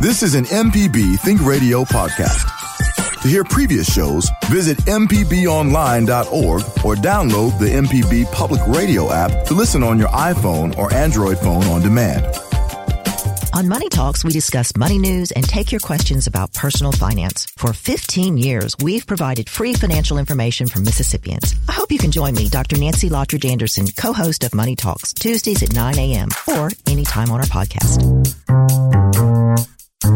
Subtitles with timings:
[0.00, 2.46] This is an MPB Think Radio podcast.
[3.20, 9.82] To hear previous shows, visit MPBOnline.org or download the MPB Public Radio app to listen
[9.82, 12.24] on your iPhone or Android phone on demand.
[13.54, 17.46] On Money Talks, we discuss money news and take your questions about personal finance.
[17.56, 21.56] For 15 years, we've provided free financial information for Mississippians.
[21.68, 22.78] I hope you can join me, Dr.
[22.78, 26.28] Nancy Lottridge Anderson, co-host of Money Talks, Tuesdays at 9 a.m.
[26.56, 27.98] or anytime on our podcast.
[30.00, 30.12] From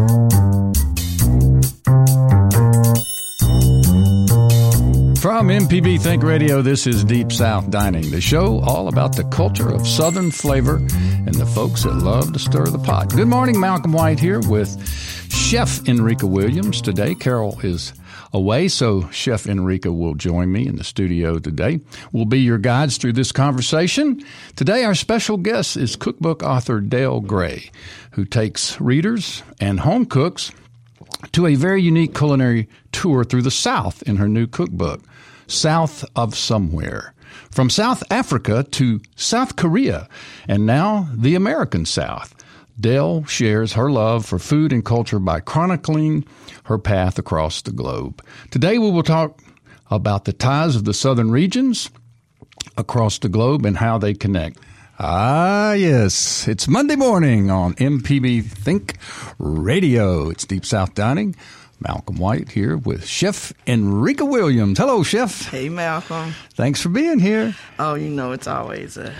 [5.49, 9.85] MPB Think Radio, this is Deep South Dining, the show all about the culture of
[9.85, 13.09] Southern flavor and the folks that love to stir the pot.
[13.09, 14.69] Good morning, Malcolm White here with
[15.29, 16.81] Chef Enrika Williams.
[16.81, 17.91] Today, Carol is
[18.33, 21.79] away, so Chef Enrika will join me in the studio today.
[22.11, 24.23] We'll be your guides through this conversation.
[24.55, 27.71] Today, our special guest is cookbook author Dale Gray,
[28.11, 30.51] who takes readers and home cooks
[31.31, 35.01] to a very unique culinary tour through the South in her new cookbook,
[35.47, 37.13] South of Somewhere.
[37.49, 40.07] From South Africa to South Korea,
[40.47, 42.35] and now the American South.
[42.79, 46.25] Dale shares her love for food and culture by chronicling
[46.65, 48.23] her path across the globe.
[48.51, 49.41] Today we will talk
[49.91, 51.89] about the ties of the southern regions
[52.77, 54.57] across the globe and how they connect.
[54.99, 56.47] Ah, yes.
[56.47, 58.97] It's Monday morning on MPB Think
[59.37, 60.29] Radio.
[60.29, 61.35] It's Deep South Dining.
[61.79, 64.77] Malcolm White here with Chef Enrika Williams.
[64.77, 65.49] Hello, Chef.
[65.49, 66.33] Hey, Malcolm.
[66.53, 67.55] Thanks for being here.
[67.77, 69.13] Oh, you know, it's always a,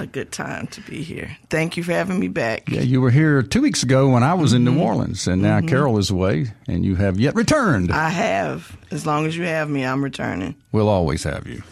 [0.00, 1.36] a good time to be here.
[1.48, 2.68] Thank you for having me back.
[2.68, 4.68] Yeah, you were here two weeks ago when I was mm-hmm.
[4.68, 5.68] in New Orleans, and now mm-hmm.
[5.68, 7.92] Carol is away, and you have yet returned.
[7.92, 8.76] I have.
[8.90, 10.56] As long as you have me, I'm returning.
[10.72, 11.62] We'll always have you.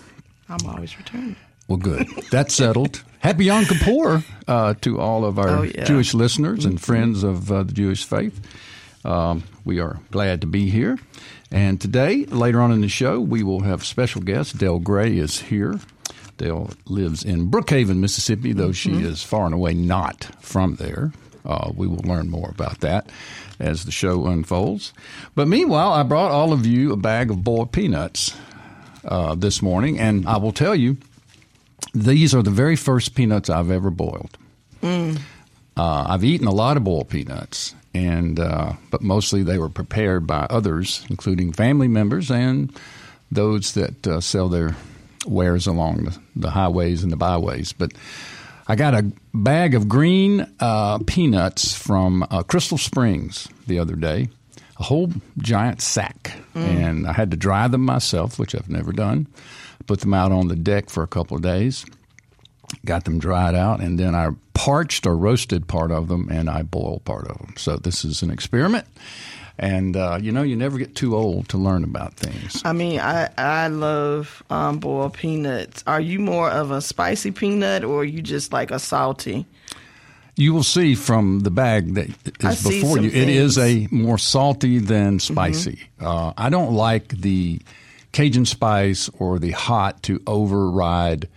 [0.49, 1.37] I'm always returning.
[1.67, 2.07] Well, good.
[2.31, 3.03] That's settled.
[3.19, 5.85] Happy Yom Kippur uh, to all of our oh, yeah.
[5.85, 6.85] Jewish listeners and mm-hmm.
[6.85, 8.41] friends of uh, the Jewish faith.
[9.05, 10.99] Um, we are glad to be here.
[11.51, 14.59] And today, later on in the show, we will have special guest.
[14.59, 15.81] Dale Gray is here.
[16.39, 19.01] Dale lives in Brookhaven, Mississippi, though mm-hmm.
[19.01, 21.13] she is far and away not from there.
[21.45, 23.11] Uh, we will learn more about that
[23.59, 24.93] as the show unfolds.
[25.35, 28.37] But meanwhile, I brought all of you a bag of boiled peanuts
[29.05, 30.97] uh, this morning, and I will tell you
[31.95, 34.37] these are the very first peanuts I've ever boiled.
[34.83, 35.19] Mm.
[35.77, 40.27] Uh, I've eaten a lot of boiled peanuts, and uh, but mostly they were prepared
[40.27, 42.73] by others, including family members and
[43.31, 44.77] those that uh, sell their
[45.31, 47.73] wares along the, the, highways and the byways.
[47.73, 47.93] But
[48.67, 54.29] I got a bag of green uh, peanuts from uh, Crystal Springs the other day,
[54.79, 56.63] a whole giant sack, mm.
[56.63, 59.27] and I had to dry them myself, which I've never done
[59.89, 61.85] put them out on the deck for a couple of days,
[62.85, 66.63] got them dried out, and then I parched or roasted part of them and I
[66.63, 67.55] boiled part of them.
[67.57, 68.87] So this is an experiment.
[69.59, 72.63] And uh, you know, you never get too old to learn about things.
[72.65, 75.83] I mean, I I love um, boiled peanuts.
[75.87, 79.47] Are you more of a spicy peanut, or are you just like a salty?
[80.37, 82.09] You will see from the bag that
[82.45, 83.11] is I before you.
[83.11, 83.23] Things.
[83.23, 85.89] It is a more salty than spicy.
[85.99, 86.07] Mm-hmm.
[86.07, 87.61] Uh, I don't like the
[88.13, 91.29] Cajun spice or the hot to override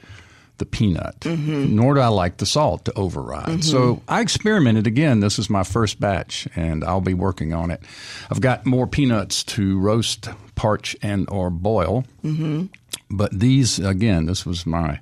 [0.61, 1.75] the peanut, mm-hmm.
[1.75, 3.47] nor do I like the salt to override.
[3.47, 3.61] Mm-hmm.
[3.61, 5.19] So I experimented again.
[5.19, 7.81] This is my first batch, and I'll be working on it.
[8.29, 12.05] I've got more peanuts to roast, parch, and or boil.
[12.23, 12.67] Mm-hmm.
[13.09, 14.99] But these, again, this was my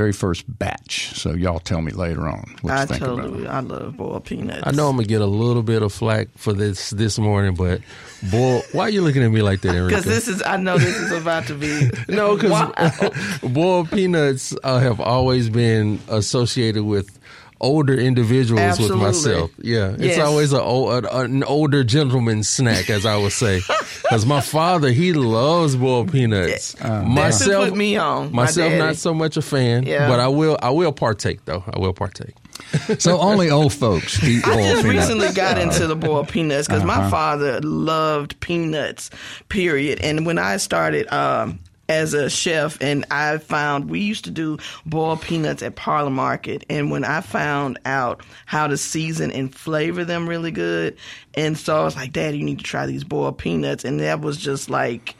[0.00, 1.12] very first batch.
[1.14, 4.24] So y'all tell me later on what I you think totally, about I love boiled
[4.24, 4.62] peanuts.
[4.64, 7.82] I know I'm gonna get a little bit of flack for this this morning, but
[8.30, 10.96] boy, why are you looking at me like that, Because this is, I know this
[10.96, 11.90] is about to be.
[12.08, 17.19] no, because boiled peanuts uh, have always been associated with
[17.60, 18.96] older individuals Absolutely.
[18.96, 19.50] with myself.
[19.58, 20.00] Yeah, yes.
[20.00, 23.60] it's always a, a, an older gentleman snack, as I would say.
[24.10, 26.74] Because my father, he loves boiled peanuts.
[26.82, 28.32] Uh, myself, put me on.
[28.32, 30.08] Myself, not so much a fan, yeah.
[30.08, 30.58] but I will.
[30.60, 31.62] I will partake though.
[31.72, 32.34] I will partake.
[32.98, 35.08] so only old folks eat boiled I just peanuts.
[35.08, 37.02] recently got into the boiled peanuts because uh-huh.
[37.02, 39.10] my father loved peanuts.
[39.48, 40.00] Period.
[40.00, 41.12] And when I started.
[41.12, 46.10] Um, as a chef, and I found we used to do boiled peanuts at Parlor
[46.10, 46.64] Market.
[46.70, 50.96] And when I found out how to season and flavor them really good,
[51.34, 53.84] and so I was like, Daddy, you need to try these boiled peanuts.
[53.84, 55.16] And that was just like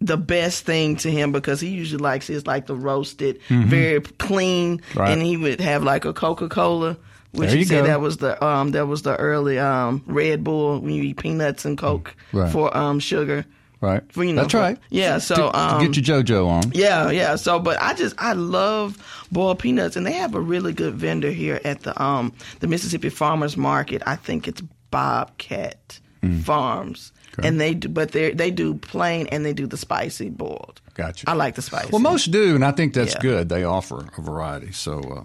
[0.00, 3.68] the best thing to him because he usually likes his like the roasted, mm-hmm.
[3.68, 5.12] very clean, right.
[5.12, 6.96] and he would have like a Coca Cola.
[7.30, 7.86] Which there he said go.
[7.86, 11.64] that was the um that was the early um Red Bull when you eat peanuts
[11.64, 12.50] and Coke right.
[12.50, 13.46] for um sugar.
[13.80, 14.02] Right.
[14.12, 14.78] For, you know, That's right.
[14.88, 15.18] Yeah.
[15.18, 16.72] So to, um, to get your JoJo on.
[16.74, 17.36] Yeah, yeah.
[17.36, 18.96] So, but I just I love
[19.30, 23.10] boiled peanuts, and they have a really good vendor here at the um the Mississippi
[23.10, 24.02] Farmers Market.
[24.06, 26.00] I think it's Bobcat
[26.42, 27.46] Farms, Okay.
[27.46, 30.80] and they do, but they they do plain and they do the spicy boiled.
[30.94, 31.28] Gotcha.
[31.28, 31.90] I like the spicy.
[31.90, 33.20] Well, most do, and I think that's Yeah.
[33.20, 33.48] good.
[33.50, 34.72] They offer a variety.
[34.72, 35.22] So, uh,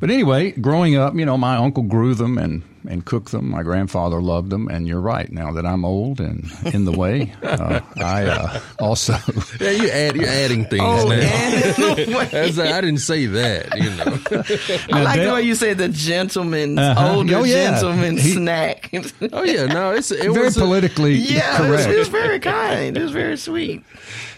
[0.00, 3.50] but anyway, growing up, you know, my uncle grew them and and cooked them.
[3.50, 5.30] My grandfather loved them, and you're right.
[5.30, 9.14] Now that I'm old and in the way, uh, I uh, also.
[9.60, 11.14] Yeah, you add you're adding things Oh, now.
[11.14, 14.94] and That's- I didn't say that, you know.
[14.96, 17.14] I like Dale- the way you said the gentleman's Uh-huh.
[17.16, 17.72] older Oh, yeah.
[17.72, 18.90] gentleman He- snack.
[19.32, 21.90] Oh yeah, no, it's it Very was a- politically yeah, it was, correct.
[21.94, 22.96] it was very kind.
[22.96, 23.82] It was very sweet.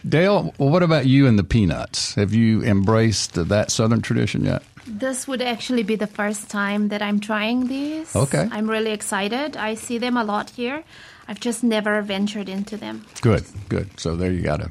[0.09, 2.15] Dale, well, what about you and the peanuts?
[2.15, 4.63] Have you embraced that Southern tradition yet?
[4.87, 8.15] This would actually be the first time that I'm trying these.
[8.17, 8.49] Okay.
[8.51, 9.57] I'm really excited.
[9.57, 10.83] I see them a lot here.
[11.29, 13.05] I've just never ventured into them.
[13.21, 13.89] Good, good.
[14.01, 14.69] So there you got it.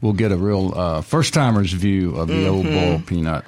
[0.00, 3.44] We'll get a real uh, first timer's view of the old boiled peanut.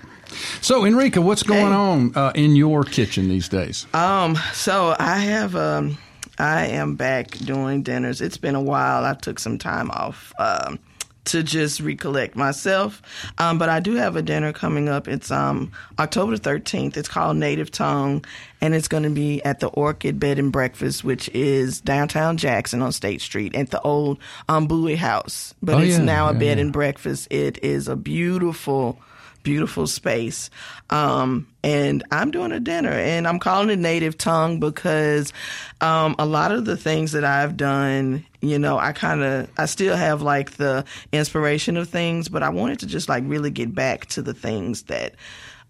[0.61, 2.13] So, Enrika, what's going Mm-hmm.
[2.15, 2.21] Hey.
[2.21, 3.87] on uh, in your kitchen these days?
[3.95, 5.99] Um, so I have um
[6.39, 8.21] I am back doing dinners.
[8.21, 9.05] It's been a while.
[9.05, 10.79] I took some time off um
[11.29, 13.01] to just recollect myself.
[13.39, 15.09] Um, but I do have a dinner coming up.
[15.09, 16.97] It's um October thirteenth.
[16.97, 18.25] It's called Native Tongue
[18.61, 22.93] and it's gonna be at the Orchid Bed and Breakfast, which is downtown Jackson on
[22.93, 25.55] State Street at the old um Bowie House.
[25.63, 26.65] But Oh, it's yeah, now a yeah, bed yeah.
[26.65, 27.29] and breakfast.
[27.31, 28.99] It is a beautiful
[29.49, 30.51] beautiful space.
[30.91, 35.33] Um, and I'm doing a dinner and I'm calling it native tongue because,
[35.81, 39.65] um, a lot of the things that I've done, you know, I kind of, I
[39.65, 43.75] still have like the inspiration of things, but I wanted to just like really get
[43.75, 45.15] back to the things that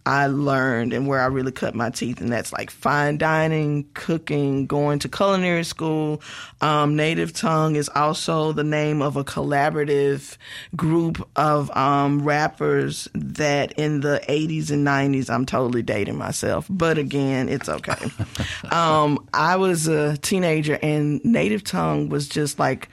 [0.06, 4.66] I learned and where I really cut my teeth, and that's like fine dining, cooking,
[4.66, 6.22] going to culinary school.
[6.60, 10.36] Um, Native Tongue is also the name of a collaborative
[10.74, 16.96] group of um, rappers that in the 80s and 90s, I'm totally dating myself, but
[16.96, 18.10] again, it's okay.
[18.70, 22.88] um, I was a teenager, and Native Tongue was just like,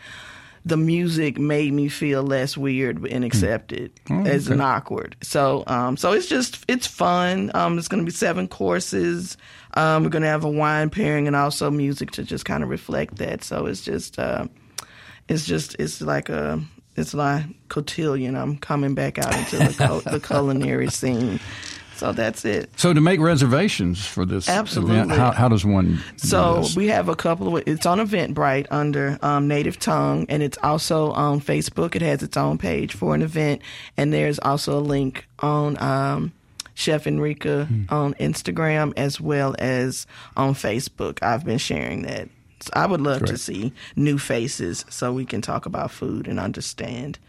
[0.66, 3.92] the music made me feel less weird and accepted
[4.26, 5.16] as an awkward.
[5.22, 7.52] So, um, so it's just it's fun.
[7.54, 9.38] Um, it's going to be seven courses.
[9.76, 12.70] Um, we're going to have a wine pairing and also music to just kind of
[12.70, 13.44] reflect that.
[13.44, 14.48] So it's just uh,
[15.30, 16.60] it's just it's like a
[16.96, 18.36] it's like cotillion.
[18.36, 21.40] I'm coming back out into the, the culinary scene.
[21.96, 22.70] So that's it.
[22.78, 24.96] So, to make reservations for this Absolutely.
[24.98, 25.96] event, how, how does one?
[25.96, 26.76] do So this?
[26.76, 27.64] we have a couple of.
[27.68, 31.96] It's on Eventbrite under um, Native Tongue, and it's also on Facebook.
[31.96, 33.62] It has its own page for an event,
[33.96, 36.34] and there's also a link on um,
[36.74, 37.84] Chef Enrika Hmm.
[37.90, 40.06] on Instagram as well as
[40.36, 41.20] on Facebook.
[41.24, 42.28] I've been sharing that.
[42.62, 46.40] So I would love to see new faces so we can talk about food and
[46.40, 47.20] understand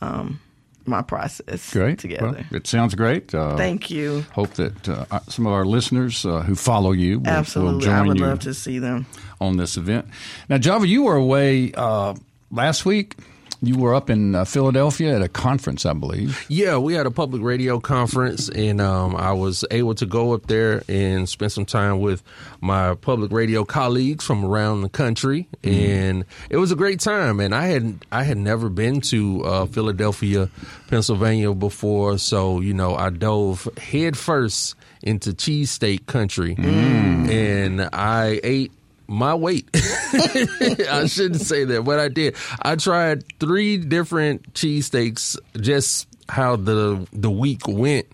[0.00, 0.40] um,
[0.86, 1.98] my process great.
[1.98, 2.26] together.
[2.32, 3.34] Well, it sounds great.
[3.34, 4.24] Uh, Thank you.
[4.32, 7.94] Hope that uh, some of our listeners uh, who follow you will, will Absolutely, join
[7.94, 9.06] I would love to see them.
[9.40, 10.06] on this event.
[10.48, 12.14] Now, Java, you were away uh,
[12.50, 13.16] last week.
[13.62, 16.44] You were up in uh, Philadelphia at a conference, I believe.
[16.48, 20.48] Yeah, we had a public radio conference, and um, I was able to go up
[20.48, 22.24] there and spend some time with
[22.60, 27.38] my public radio colleagues from around the country, and it was a great time.
[27.38, 30.50] And I had I had never been to uh, Philadelphia,
[30.88, 38.72] Pennsylvania before, so you know I dove headfirst first into cheesesteak country, and I ate
[39.06, 39.68] my weight.
[39.74, 42.36] I shouldn't say that, but I did.
[42.60, 48.06] I tried three different cheesesteaks just how the the week went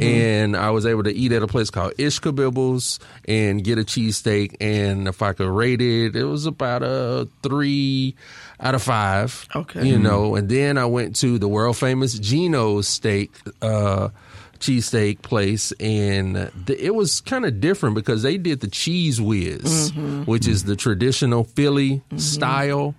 [0.00, 4.56] and I was able to eat at a place called Ishkabibbles and get a cheesesteak
[4.60, 8.14] and if I could rate it, it was about a three
[8.60, 9.46] out of five.
[9.54, 9.86] Okay.
[9.86, 14.08] You know, and then I went to the world famous Geno's steak uh
[14.58, 19.92] cheesesteak place and th- it was kind of different because they did the Cheez Whiz
[19.92, 20.24] mm-hmm.
[20.24, 20.78] which is the mm-hmm.
[20.78, 22.18] traditional philly mm-hmm.
[22.18, 22.94] style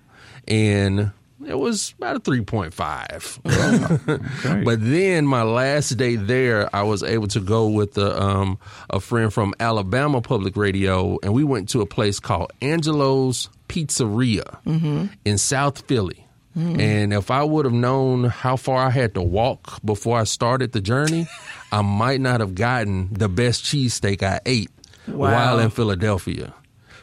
[0.46, 1.12] and
[1.46, 7.40] it was about a 3.5 but then my last day there i was able to
[7.40, 8.58] go with a, um,
[8.90, 14.58] a friend from alabama public radio and we went to a place called angelo's pizzeria
[15.24, 16.27] in south philly
[16.58, 16.80] Mm-hmm.
[16.80, 20.72] and if I would have known how far I had to walk before I started
[20.72, 21.28] the journey,
[21.72, 24.70] I might not have gotten the best cheesesteak I ate
[25.06, 25.30] Wow.
[25.30, 26.52] while in Philadelphia.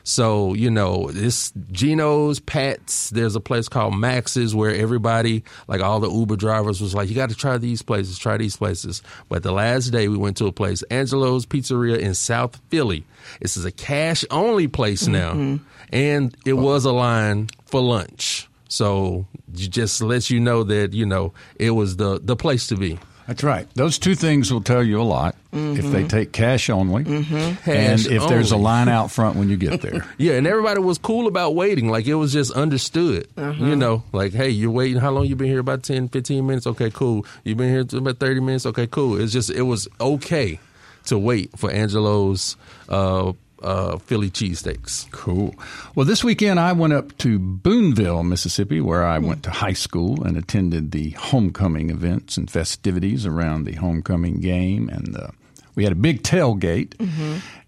[0.04, 6.00] So, you know, this Geno's, Pat's, there's a place called Max's where everybody, like all
[6.00, 9.02] the Uber drivers, was like, you got to try these places, try these places.
[9.30, 13.04] But the last day we went to a place, Angelo's Pizzeria in South Philly.
[13.42, 15.32] This is a cash only place now.
[15.34, 15.64] Mm-hmm.
[15.92, 18.48] And it was a line for lunch.
[18.76, 23.00] So just lets you know that, you know, it was the, the place to be.
[23.26, 23.68] That's right.
[23.74, 26.08] Those two things will tell you a lot if they mm-hmm.
[26.08, 27.36] take cash only, mm-hmm.
[27.36, 30.06] and Cash if there's a line out front when you get there.
[30.18, 31.90] Yeah, and everybody was cool about waiting.
[31.90, 33.28] Like it was just understood.
[33.36, 33.66] Uh-huh.
[33.66, 35.00] You know, like, hey, you're waiting.
[35.02, 35.60] How long you been here?
[35.60, 36.68] About 10, 15 minutes?
[36.68, 37.26] Okay, cool.
[37.44, 38.66] You've been here to about 30 minutes?
[38.66, 39.20] Okay, cool.
[39.20, 40.60] It's just, it was okay
[41.06, 42.58] to wait for Angelo's
[42.90, 45.10] uh, uh, Philly cheesesteaks.
[45.12, 45.56] Cool.
[45.96, 50.24] Well, this weekend I went up to Boonville, Mississippi, where I went to high school
[50.24, 54.90] and attended the homecoming events and festivities around the homecoming game.
[54.90, 55.28] And uh,
[55.76, 56.94] we had a big tailgate.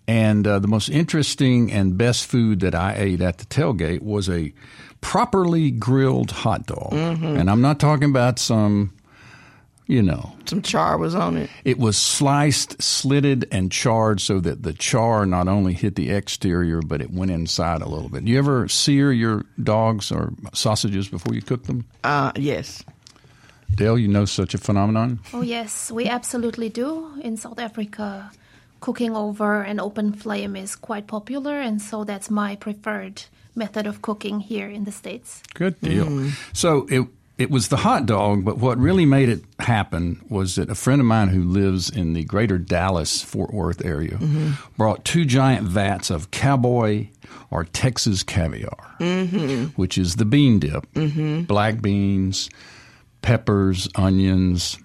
[0.09, 4.29] And uh, the most interesting and best food that I ate at the tailgate was
[4.29, 4.53] a
[5.01, 6.93] properly grilled hot dog.
[6.93, 8.93] And I'm not talking about some,
[9.87, 11.49] you know, Some char was on it.
[11.63, 16.81] it was sliced, slitted, and charred so that the char not only hit the exterior,
[16.81, 18.25] but it went inside a little bit.
[18.25, 21.85] Do you ever sear your dogs or sausages before you cook them?
[22.03, 22.83] Uh, yes.
[23.75, 25.19] Dale, you know such a phenomenon?
[25.33, 27.11] Oh, yes, we absolutely do.
[27.21, 28.31] In South Africa,
[28.79, 33.23] cooking over an open flame is quite popular, and so that's my preferred
[33.55, 35.41] method of cooking here in the States.
[35.53, 36.29] Good deal.
[36.53, 40.69] So it it was the hot dog, but what really made it happen was that
[40.69, 44.17] a friend of mine who lives in the greater Dallas Fort Worth area
[44.77, 47.07] brought two giant vats of cowboy
[47.51, 48.95] or Texas caviar,
[49.75, 50.87] which is the bean dip,
[51.47, 52.49] black beans,
[53.21, 54.77] peppers, onions,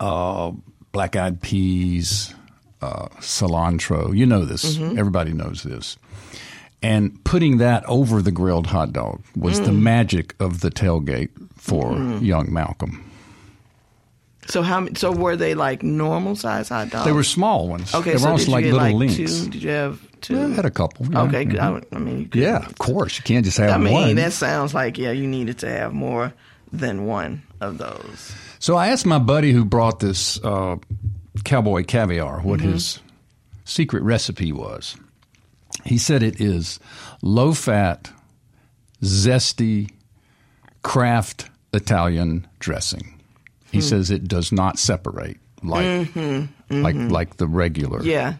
[0.00, 0.52] uh,
[0.92, 2.34] black eyed peas,
[2.80, 4.16] uh, cilantro.
[4.16, 4.78] You know this.
[4.98, 5.96] Everybody knows this.
[6.82, 11.92] And putting that over the grilled hot dog was the magic of the tailgate for
[12.22, 13.04] young Malcolm.
[14.48, 14.88] So how?
[14.94, 17.04] So were they like normal size hot dogs?
[17.04, 17.94] They were small ones.
[17.94, 19.16] Okay, they were so almost like little like links.
[19.16, 19.50] two?
[19.50, 20.34] Did you have two?
[20.36, 21.06] Well, I had a couple.
[21.06, 21.22] yeah.
[21.22, 21.60] Okay, good.
[21.60, 21.84] Mhm.
[21.92, 23.18] I, I mean, could- Yeah, of course.
[23.18, 24.14] You can't just have I mean, one.
[24.16, 26.32] that sounds like yeah, you needed to have more
[26.72, 28.34] than one of those.
[28.58, 30.76] So I asked my buddy who brought this uh,
[31.44, 32.72] cowboy caviar what Mm-hmm.
[32.72, 33.00] his
[33.64, 34.96] secret recipe was.
[35.84, 36.78] He said it is
[37.22, 38.10] low fat,
[39.02, 39.90] zesty,
[40.82, 43.20] Kraft Italian dressing.
[43.70, 43.82] He Hmm.
[43.84, 46.08] says it does not separate like
[46.70, 47.98] like like the regular.
[48.00, 48.08] Mm-hmm.
[48.08, 48.34] Yeah,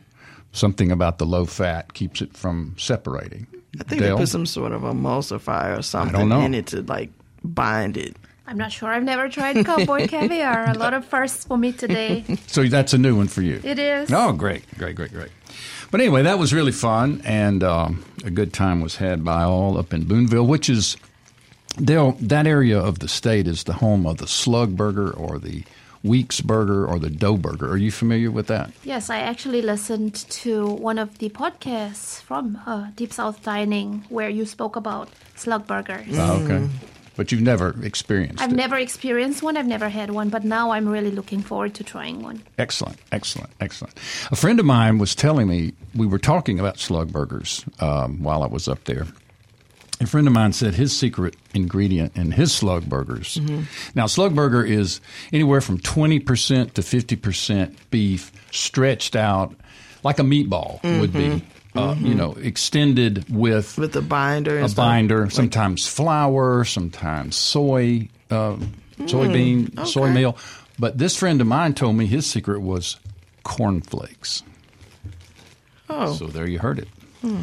[0.53, 3.47] Something about the low fat keeps it from separating.
[3.79, 4.17] I think Dale?
[4.17, 6.41] they put some sort of emulsifier or something don't know.
[6.41, 7.11] in it to like
[7.45, 8.17] bind it.
[8.49, 8.89] I'm not sure.
[8.89, 10.69] I've never tried cowboy caviar.
[10.71, 12.25] A lot of firsts for me today.
[12.49, 13.61] So that's a new one for you.
[13.63, 14.11] It is.
[14.13, 15.31] Oh, great, great, great, great.
[15.91, 19.77] But anyway, that was really fun, and um, a good time was had by all
[19.77, 20.97] up in Boonville, which is
[21.83, 22.13] Dale.
[22.21, 25.65] That area of the state is the home of the Slug Burger or the
[26.03, 27.69] Weeks Burger or the Dough Burger.
[27.69, 28.71] Are you familiar with that?
[28.85, 34.31] Yes, I actually listened to one of the podcasts from uh, Deep South Dining where
[34.31, 36.07] you spoke about slug burgers.
[36.13, 36.69] Oh, okay.
[37.21, 38.57] But you've never experienced I've it.
[38.57, 42.23] never experienced one, I've never had one, but now I'm really looking forward to trying
[42.23, 42.43] one.
[42.57, 43.95] Excellent, excellent, excellent.
[44.31, 48.43] A friend of mine was telling me we were talking about slug burgers um, while
[48.43, 49.07] I was up there.
[50.01, 53.39] A friend of mine said his secret ingredient in his slug burgers.
[53.95, 59.55] Now, slug burger is anywhere from twenty percent to fifty percent beef, stretched out
[60.03, 61.45] like a meatball would be.
[61.75, 62.17] Uh, You mm-hmm.
[62.19, 64.59] know, extended with with the binder.
[64.59, 64.77] A stuff.
[64.85, 68.57] binder, sometimes flour, sometimes soy, uh,
[68.99, 70.37] soybean, mm, soy meal.
[70.79, 72.97] But this friend of mine told me his secret was
[73.45, 74.43] cornflakes.
[75.89, 76.89] Oh, So there you heard it.
[77.21, 77.43] Hmm.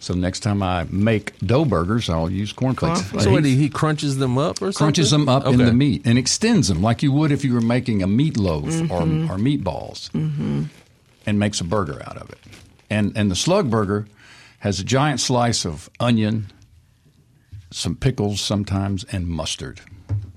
[0.00, 3.00] So next time I make dough burgers, I'll use cornflakes.
[3.00, 3.24] Cornflakes.
[3.24, 4.74] So He what, he crunches them up or something?
[4.74, 7.62] crunches them up in the meat and extends them like you would if you were
[7.62, 9.30] making a meatloaf or, mm-hmm.
[9.30, 10.64] or meatballs, mm-hmm.
[11.26, 12.38] and makes a burger out of it.
[12.90, 14.06] And and the slug burger
[14.58, 16.46] has a giant slice of onion,
[17.70, 19.80] some pickles sometimes, and mustard.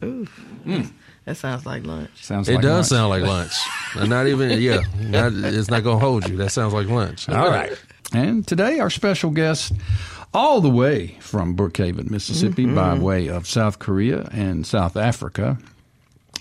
[0.04, 0.26] Ooh.
[0.64, 0.84] Hmm.
[1.26, 2.24] That sounds like lunch.
[2.24, 3.00] Sounds It like does lunch.
[3.00, 3.54] sound like lunch.
[4.10, 6.38] Not even, yeah, not, it's not going to hold you.
[6.38, 7.28] That sounds like lunch.
[7.28, 7.78] All right.
[8.14, 9.74] And today, our special guest,
[10.34, 12.76] all the way from Brookhaven, Mississippi, mm-hmm.
[12.76, 15.58] by way of South Korea and South Africa.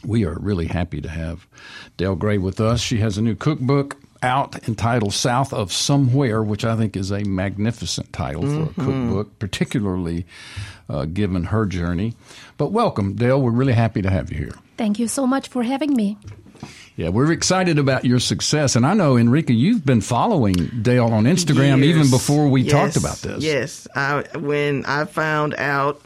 [0.04, 1.48] We are really happy to have
[1.96, 2.80] Dale Gray with us.
[2.80, 7.24] She has a new cookbook out entitled South of Somewhere, which I think is a
[7.24, 10.26] magnificent title for a cookbook, particularly
[10.88, 12.14] uh, given her journey.
[12.56, 13.40] But welcome, Dale.
[13.40, 14.54] We're really happy to have you here.
[14.76, 16.18] Thank you so much for having me.
[16.96, 18.74] Yeah, we're excited about your success.
[18.76, 22.96] And I know, Enrika, you've been following Dale on Instagram even before we Yes, talked
[22.96, 23.44] about this.
[23.44, 26.00] Yes, I when I found out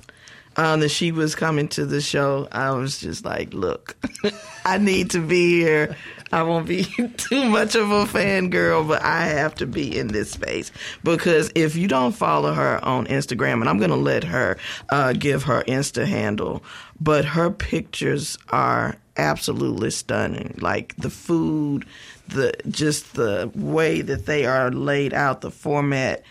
[0.56, 3.96] um, that she was coming to the show, I was just like, "Look,
[4.64, 5.96] I need to be here.
[6.32, 6.84] I won't be
[7.16, 10.70] too much of a fangirl, but I have to be in this space
[11.02, 14.56] because if you don't follow her on Instagram, and I'm going to let her
[14.90, 16.62] uh, give her Insta handle,
[17.00, 20.56] but her pictures are absolutely stunning.
[20.60, 21.84] Like the food,
[22.28, 26.22] the just the way that they are laid out, the format,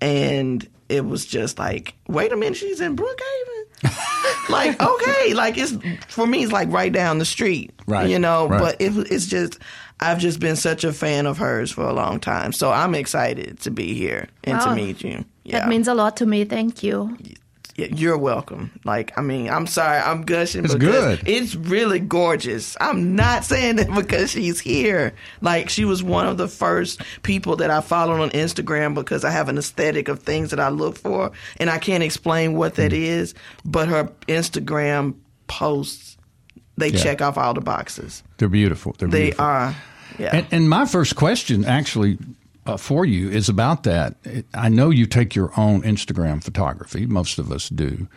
[0.00, 3.64] and it was just like, wait a minute, she's in Brookhaven.
[4.48, 5.72] like okay, like it's
[6.08, 8.60] for me, it's like right down the street, Right, You know, right.
[8.60, 9.58] but it, it's just.
[10.00, 13.60] I've just been such a fan of hers for a long time, so I'm excited
[13.60, 15.24] to be here and to meet you.
[15.44, 15.60] Yeah.
[15.60, 16.44] That means a lot to me.
[16.44, 17.16] Thank you.
[17.76, 18.70] You're welcome.
[18.84, 20.64] Like, I mean, I'm sorry, I'm gushing.
[20.64, 21.22] It's good.
[21.26, 22.76] It's really gorgeous.
[22.80, 25.14] I'm not saying that because she's here.
[25.40, 29.30] Like, she was one of the first people that I followed on Instagram because I
[29.30, 32.92] have an aesthetic of things that I look for, and I can't explain what that
[32.92, 32.98] Hmm.
[32.98, 33.34] is.
[33.64, 35.14] But her Instagram
[35.46, 36.16] posts,
[36.76, 37.02] they Yeah.
[37.02, 38.22] check off all the boxes.
[38.38, 38.94] They're beautiful.
[38.98, 39.74] They're They are.
[40.18, 40.36] Yeah.
[40.36, 42.18] And, and my first question, actually,
[42.66, 44.16] uh, for you is about that.
[44.54, 47.06] I know you take your own Instagram photography.
[47.06, 48.08] Most of us do.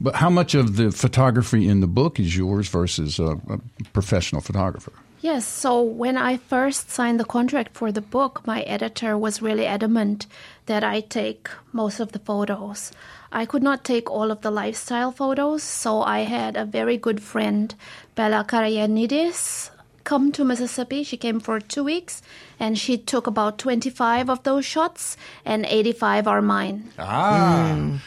[0.00, 3.60] But how much of the photography in the book is yours versus a, a
[3.92, 4.92] professional photographer?
[5.20, 9.66] Yes, so when I first signed the contract for the book, my editor was really
[9.66, 10.28] adamant
[10.66, 12.92] that I take most of the photos.
[13.32, 17.20] I could not take all of the lifestyle photos, so I had a very good
[17.20, 17.74] friend,
[18.14, 19.70] Bella Karayanidis,
[20.04, 21.02] come to Mississippi.
[21.02, 22.22] She came for two weeks
[22.60, 26.90] and she took about 25 of those shots, and 85 are mine.
[26.98, 28.00] Ah.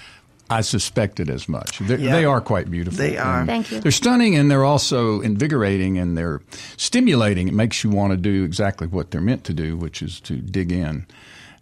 [0.52, 1.80] I suspected as much.
[1.80, 2.12] They're, Yeah.
[2.12, 2.98] They are quite beautiful.
[2.98, 3.40] They are.
[3.40, 3.80] And Thank you.
[3.80, 6.42] They're stunning and they're also invigorating and they're
[6.76, 7.48] stimulating.
[7.48, 10.36] It makes you want to do exactly what they're meant to do, which is to
[10.36, 11.06] dig in.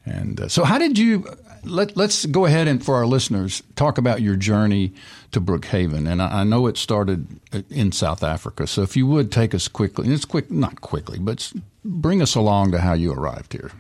[0.05, 1.27] And uh, so, how did you?
[1.63, 4.93] Let, let's go ahead and for our listeners talk about your journey
[5.31, 6.09] to Brookhaven.
[6.09, 8.67] And I, I know it started uh, in South Africa.
[8.67, 11.51] So, if you would take us quickly, and it's quick, not quickly, but
[11.83, 13.71] bring us along to how you arrived here.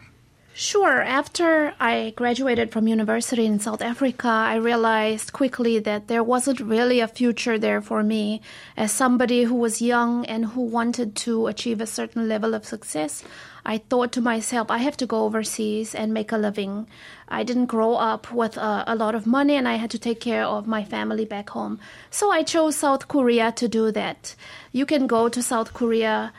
[0.59, 1.01] Sure.
[1.01, 6.99] After I graduated from university in South Africa, I realized quickly that there wasn't really
[6.99, 8.41] a future there for me.
[8.75, 13.23] As somebody who was young and who wanted to achieve a certain level of success,
[13.65, 16.87] I thought to myself, I have to go overseas and make a living.
[17.27, 20.19] I didn't grow up with a, a lot of money and I had to take
[20.19, 21.79] care of my family back home.
[22.09, 24.35] So I chose South Korea to do that.
[24.71, 26.33] You can go to South Korea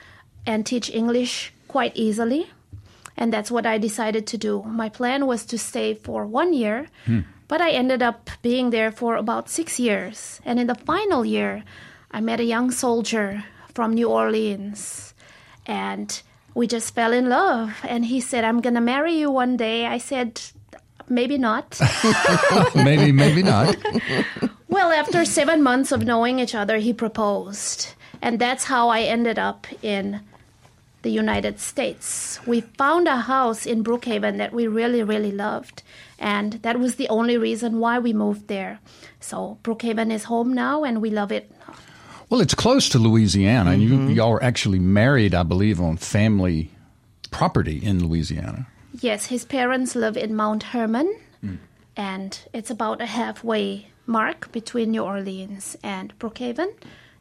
[0.47, 2.51] and teach English quite easily.
[3.17, 4.63] And that's what I decided to do.
[4.63, 7.21] My plan was to stay for one year, hmm.
[7.49, 10.41] but I ended up being there for about six years.
[10.45, 11.63] And in the final year,
[12.11, 15.13] I met a young soldier from New Orleans.
[15.67, 16.23] And
[16.55, 17.79] we just fell in love.
[17.85, 19.87] And he said, I'm going to marry you one day.
[19.87, 20.41] I said,
[21.09, 21.81] maybe not.
[22.75, 23.77] maybe, maybe not.
[24.71, 27.89] Well, after seven months of knowing each other, he proposed.
[28.23, 30.21] And that's how I ended up in
[31.03, 32.39] the United States.
[32.47, 35.83] We found a house in Brookhaven that we really, really loved.
[36.21, 38.79] And that was the only reason why we moved there.
[39.19, 41.51] So Brookhaven is home now, and we love it.
[42.31, 44.11] Well, it's close to Louisiana, and you, mm-hmm.
[44.11, 46.71] y'all are actually married, I believe, on family
[47.33, 48.69] property in Louisiana.
[49.01, 51.57] Yes, his parents live in Mount Hermon, hmm.
[51.97, 56.73] and it's about a halfway mark between New Orleans and Brookhaven.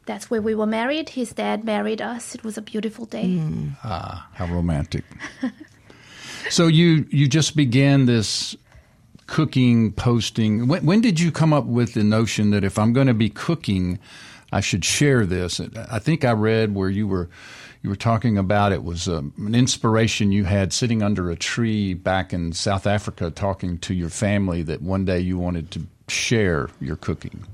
[0.06, 1.10] That's where we were married.
[1.10, 2.34] His dad married us.
[2.36, 3.36] It was a beautiful day.
[3.36, 3.70] Hmm.
[3.82, 5.04] Ah, how romantic!
[6.50, 8.56] so you you just began this
[9.26, 10.68] cooking, posting.
[10.68, 13.30] When, when did you come up with the notion that if I'm going to be
[13.30, 13.98] cooking,
[14.52, 15.60] I should share this?
[15.90, 17.28] I think I read where you were
[17.82, 21.94] you were talking about it was um, an inspiration you had sitting under a tree
[21.94, 26.68] back in South Africa, talking to your family that one day you wanted to share
[26.78, 27.46] your cooking.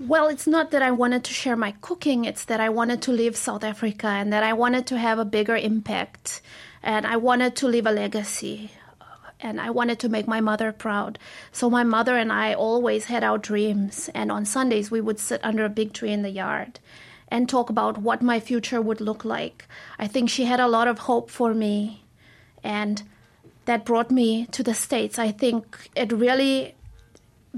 [0.00, 3.12] Well, it's not that I wanted to share my cooking, it's that I wanted to
[3.12, 6.40] leave South Africa and that I wanted to have a bigger impact
[6.82, 8.70] and I wanted to leave a legacy
[9.44, 11.18] and I wanted to make my mother proud.
[11.52, 15.40] So my mother and I always had our dreams and on Sundays we would sit
[15.44, 16.80] under a big tree in the yard
[17.28, 19.68] and talk about what my future would look like.
[19.98, 22.04] I think she had a lot of hope for me
[22.64, 23.02] and
[23.66, 25.18] that brought me to the States.
[25.18, 26.74] I think it really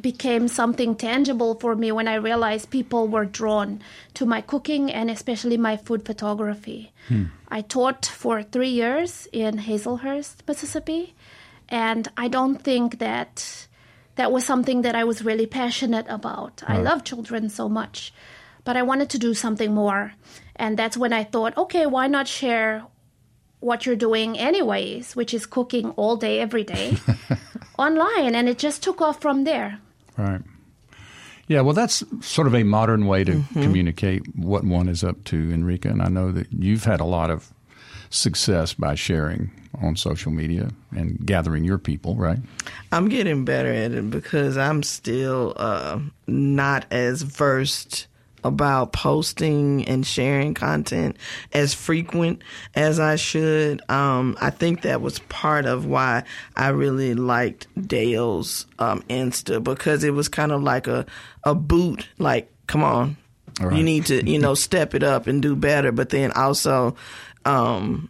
[0.01, 3.81] became something tangible for me when I realized people were drawn
[4.14, 6.92] to my cooking and especially my food photography.
[7.09, 7.25] Hmm.
[7.49, 11.14] I taught for three years in Hazlehurst, Mississippi,
[11.68, 13.66] and I don't think that
[14.16, 16.62] that was something that I was really passionate about.
[16.66, 18.12] I love children so much,
[18.64, 20.12] but I wanted to do something more.
[20.57, 22.85] And that's when I thought, okay, why not share
[23.61, 26.96] what you're doing anyways, which is cooking all day, every day,
[27.79, 28.35] online.
[28.35, 29.81] And it just took off from there.
[30.16, 30.40] Right.
[31.48, 33.62] Yeah, well, that's sort of a modern way to Mm-hmm.
[33.62, 35.90] communicate what one is up to, Enrika.
[35.90, 37.52] And I know that you've had a lot of
[38.11, 39.50] success by sharing
[39.83, 42.39] on social media and gathering your people, right?
[42.93, 48.07] I'm getting better at it because I'm still uh, not as versed
[48.47, 51.17] about posting and sharing content
[51.53, 52.43] as frequent
[52.75, 53.83] as I should.
[53.91, 56.23] Um, I think that was part of why
[56.55, 61.05] I really liked Dale's um, Insta because it was kind of like a
[61.45, 62.09] a boot.
[62.19, 63.17] Like, come on,
[63.61, 63.77] right.
[63.77, 65.91] you need to you know step it up and do better.
[65.91, 66.95] But then also,
[67.45, 68.09] um,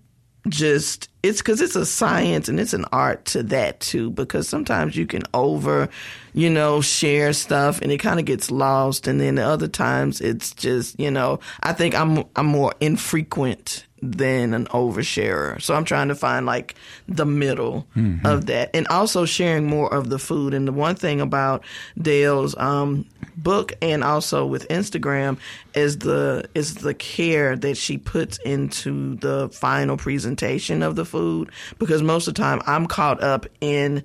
[0.50, 4.96] just it's because it's a science and it's an art to that too because sometimes
[4.96, 5.88] you can over
[6.34, 9.06] you know share stuff and it kind of gets lost.
[9.06, 13.85] And then the other times it's just you know i think i'm i'm more infrequent
[14.02, 15.60] than an oversharer.
[15.62, 16.74] So I'm trying to find like
[17.08, 18.26] the middle mm-hmm.
[18.26, 20.54] of that, and also sharing more of the food.
[20.54, 21.64] And the one thing about
[22.00, 23.06] Dale's um,
[23.36, 25.38] book and also with Instagram
[25.74, 31.50] is the is the care that she puts into the final presentation of the food.
[31.78, 34.04] Because most of the time I'm caught up in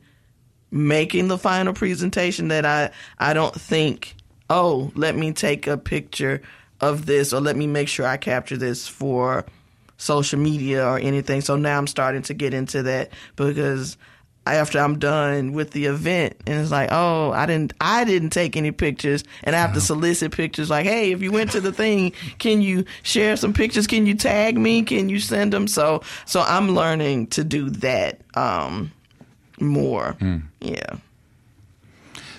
[0.71, 4.15] making the final presentation that I I don't think.
[4.49, 6.41] Oh, let me take a picture
[6.81, 9.45] of this, or let me make sure I capture this for
[10.01, 11.41] social media or anything.
[11.41, 13.97] So now I'm starting to get into that because
[14.47, 18.57] after I'm done with the event and it's like, oh, I didn't I didn't take
[18.57, 21.71] any pictures and I have to solicit pictures like, hey, if you went to the
[21.71, 23.85] thing, can you share some pictures?
[23.85, 24.81] Can you tag me?
[24.81, 25.67] Can you send them?
[25.67, 28.91] So so I'm learning to do that um,
[29.59, 30.15] more.
[30.19, 30.43] Mm.
[30.59, 30.95] Yeah.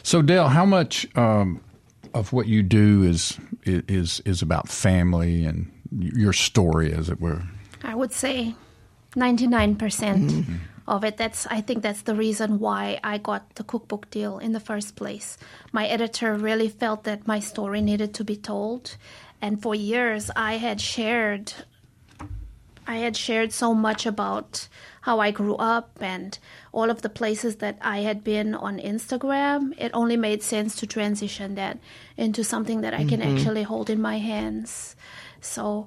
[0.03, 1.61] So Dale, how much um,
[2.13, 7.43] of what you do is is is about family and your story, as it were?
[7.83, 8.55] I would say
[9.17, 10.55] 99% mm hmm
[10.87, 11.17] of it.
[11.17, 14.97] That's I think that's the reason why I got the cookbook deal in the first
[14.97, 15.39] place.
[15.73, 18.97] My editor really felt that my story needed to be told,
[19.41, 21.53] and for years I had shared
[22.85, 24.67] I had shared so much about
[25.03, 26.37] how I grew up and
[26.73, 29.73] all of the places that I had been on Instagram.
[29.79, 31.79] It only made sense to transition that
[32.17, 33.37] into something that I can mm-hmm.
[33.37, 34.97] actually hold in my hands.
[35.41, 35.87] So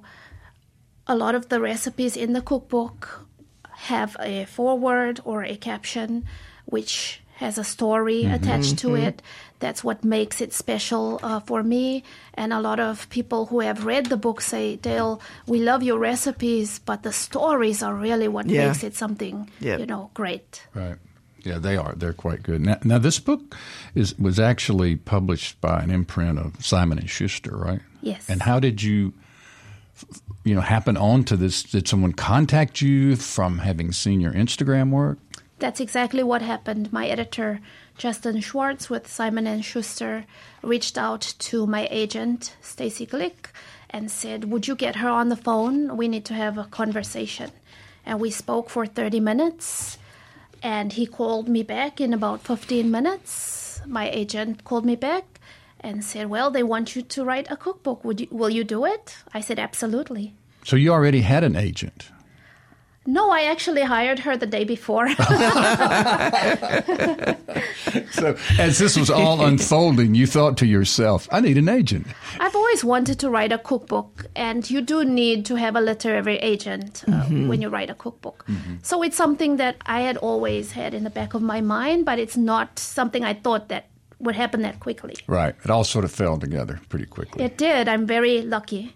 [1.06, 3.26] a lot of the recipes in the cookbook
[3.70, 6.24] have a foreword or a caption
[6.64, 8.34] which has a story mm-hmm.
[8.34, 9.04] attached to mm-hmm.
[9.08, 9.22] it.
[9.58, 12.02] That's what makes it special uh, for me.
[12.34, 15.98] And a lot of people who have read the book say, Dale, we love your
[15.98, 18.66] recipes, but the stories are really what yeah.
[18.66, 19.76] makes it something, yeah.
[19.78, 20.62] you know, great.
[20.74, 20.96] Right.
[21.42, 21.94] Yeah, they are.
[21.94, 22.60] They're quite good.
[22.60, 23.54] Now, now, this book
[23.94, 27.80] is was actually published by an imprint of Simon and Schuster, right?
[28.02, 28.28] Yes.
[28.28, 29.12] And how did you
[30.44, 31.62] you know, happen on to this?
[31.62, 35.18] Did someone contact you from having seen your Instagram work?
[35.58, 36.92] That's exactly what happened.
[36.92, 37.60] My editor,
[37.96, 40.26] Justin Schwartz with Simon and Schuster,
[40.62, 43.50] reached out to my agent, Stacey Glick,
[43.88, 45.96] and said, "Would you get her on the phone?
[45.96, 47.50] We need to have a conversation."
[48.04, 49.98] And we spoke for 30 minutes,
[50.62, 53.80] and he called me back in about 15 minutes.
[53.86, 55.35] My agent called me back
[55.86, 58.04] and said, "Well, they want you to write a cookbook.
[58.04, 62.10] Would you, will you do it?" I said, "Absolutely." So you already had an agent.
[63.06, 65.08] No, I actually hired her the day before.
[68.10, 72.08] so, as this was all unfolding, you thought to yourself, I need an agent.
[72.40, 76.38] I've always wanted to write a cookbook, and you do need to have a literary
[76.38, 77.46] agent uh, mm-hmm.
[77.46, 78.44] when you write a cookbook.
[78.48, 78.78] Mm-hmm.
[78.82, 82.18] So, it's something that I had always had in the back of my mind, but
[82.18, 83.86] it's not something I thought that
[84.18, 85.14] would happen that quickly.
[85.26, 85.54] Right.
[85.64, 87.44] It all sort of fell together pretty quickly.
[87.44, 87.88] It did.
[87.88, 88.94] I'm very lucky.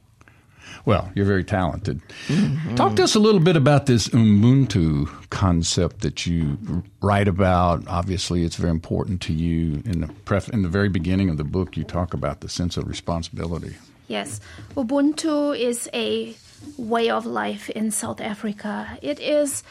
[0.85, 2.01] Well, you're very talented.
[2.29, 2.75] Mm-hmm.
[2.75, 6.59] Talk to us a little bit about this Ubuntu concept that you
[7.03, 7.87] write about.
[7.87, 9.83] Obviously, it's very important to you.
[9.85, 12.77] In the pref- in the very beginning of the book, you talk about the sense
[12.77, 13.77] of responsibility.
[14.09, 14.41] Yes,
[14.77, 16.35] Ubuntu is a
[16.77, 18.99] way of life in South Africa.
[19.03, 19.63] It is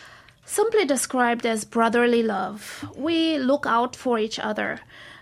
[0.46, 2.88] simply described as brotherly love.
[2.96, 4.80] We look out for each other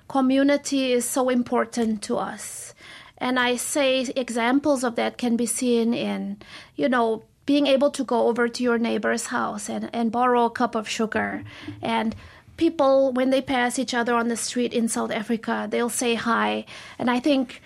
[0.07, 2.73] community is so important to us.
[3.17, 6.37] And I say examples of that can be seen in,
[6.75, 10.51] you know, being able to go over to your neighbor's house and, and borrow a
[10.51, 11.43] cup of sugar.
[11.81, 12.15] And
[12.57, 16.65] people, when they pass each other on the street in South Africa, they'll say hi.
[16.99, 17.61] And I think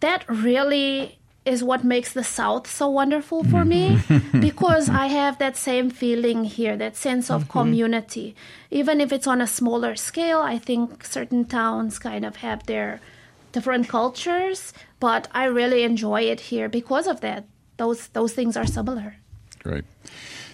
[0.00, 4.00] that really is what makes the South so wonderful for me
[4.40, 8.34] because I have that same feeling here, that sense of community.
[8.70, 13.00] Even if it's on a smaller scale, I think certain towns kind of have their
[13.52, 17.44] different cultures, but I really enjoy it here because of that.
[17.76, 19.16] Those those things are similar.
[19.62, 19.84] Great.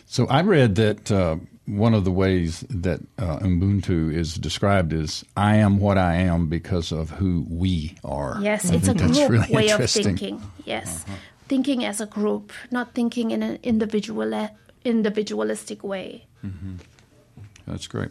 [0.07, 1.37] So I read that uh,
[1.77, 6.49] one of the ways that uh, Ubuntu is described is I am what I am
[6.49, 8.39] because of who we are.
[8.41, 10.43] Yes, I it's a group really way of thinking.
[10.65, 11.17] Yes, uh-huh.
[11.49, 14.49] thinking as a group, not thinking in an individual
[14.85, 16.27] individualistic way.
[16.45, 16.77] Mm-hmm.
[17.67, 18.11] That's great.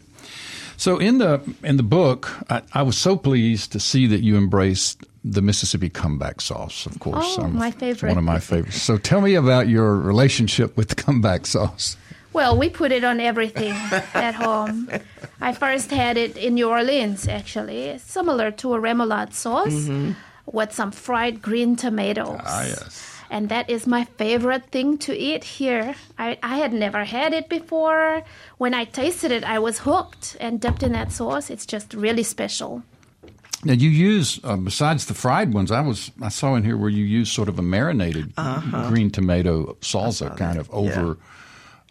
[0.77, 4.37] So in the in the book, I, I, was so pleased to see that you
[4.37, 7.37] embraced the Mississippi comeback sauce, of course.
[7.37, 8.09] Oh, my favorite.
[8.09, 8.81] One of my favorites.
[8.81, 11.97] So tell me about your relationship with the comeback sauce.
[12.33, 13.73] Well, we put it on everything
[14.13, 14.89] at home.
[15.41, 17.97] I first had it in New Orleans, actually.
[17.99, 20.11] Similar to a remoulade sauce Mm-hmm.
[20.45, 22.39] with some fried green tomatoes.
[22.45, 23.05] Ah, yes.
[23.31, 25.93] And that is my favorite thing to eat here.
[26.17, 28.23] I, I had never had it before.
[28.57, 31.49] When I tasted it, I was hooked and dipped in that sauce.
[31.51, 32.81] It's just really special.
[33.63, 35.69] Now you use uh, besides the fried ones.
[35.69, 38.33] I was I saw in here where you use sort of a marinated
[38.87, 41.17] green tomato salsa, kind of over.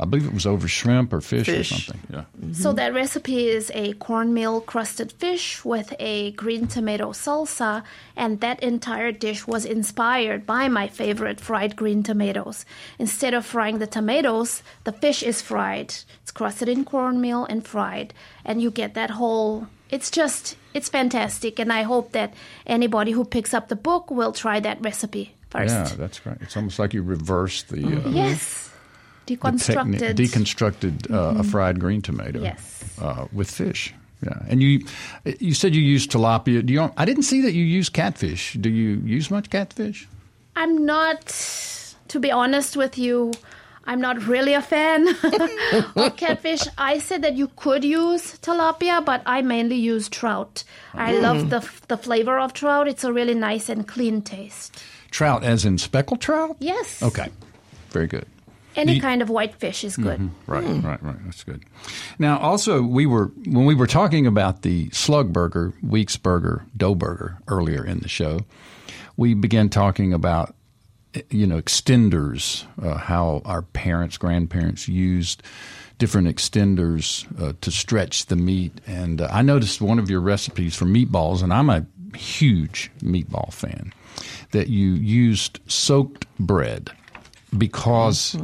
[0.00, 1.72] I believe it was over shrimp or fish, Fish.
[1.72, 2.00] or something.
[2.08, 2.52] Yeah.
[2.52, 7.82] So that recipe is a cornmeal crusted fish with a green tomato salsa,
[8.16, 12.64] and that entire dish was inspired by my favorite fried green tomatoes.
[13.00, 15.92] Instead of frying the tomatoes, the fish is fried.
[16.22, 19.66] It's crusted in cornmeal and fried, and you get that whole.
[19.90, 22.34] It's just, it's fantastic, and I hope that
[22.66, 25.74] anybody who picks up the book will try that recipe first.
[25.74, 26.37] Yeah, that's great.
[26.40, 28.67] It's almost like you reverse the, uh, Yes.
[29.28, 29.98] Deconstructed.
[29.98, 32.40] technique, deconstructed uh, a fried green tomato.
[32.40, 32.84] Yes.
[33.00, 33.94] uh, with fish.
[34.24, 34.84] Yeah, and you
[35.38, 36.64] you said you use tilapia.
[36.66, 36.90] Do you?
[36.96, 38.54] I didn't see that you use catfish.
[38.54, 40.08] Do you use much catfish?
[40.56, 41.20] I'm not,
[42.08, 43.32] to be honest with you,
[43.84, 45.06] I'm not really a fan
[45.96, 46.62] of catfish.
[46.76, 50.64] I said that you could use tilapia, but I mainly use trout.
[50.94, 52.88] I love the the flavor of trout.
[52.88, 54.82] It's a really nice and clean taste.
[55.12, 56.56] Trout, as in speckled trout.
[56.58, 57.02] Yes.
[57.04, 57.28] Okay,
[57.90, 58.26] very good.
[58.78, 59.02] Any Neat.
[59.02, 60.30] kind of white fish is good.
[60.46, 61.24] Right, right, right.
[61.24, 61.64] That's good.
[62.20, 66.94] Now, also, we were when we were talking about the slug burger, Weeks burger, dough
[66.94, 68.42] burger earlier in the show.
[69.16, 70.54] We began talking about
[71.28, 75.42] you know extenders, uh, how our parents, grandparents used
[75.98, 78.80] different extenders uh, to stretch the meat.
[78.86, 81.84] And uh, I noticed one of your recipes for meatballs, and I'm a
[82.16, 83.92] huge meatball fan,
[84.52, 86.92] that you used soaked bread
[87.56, 88.37] because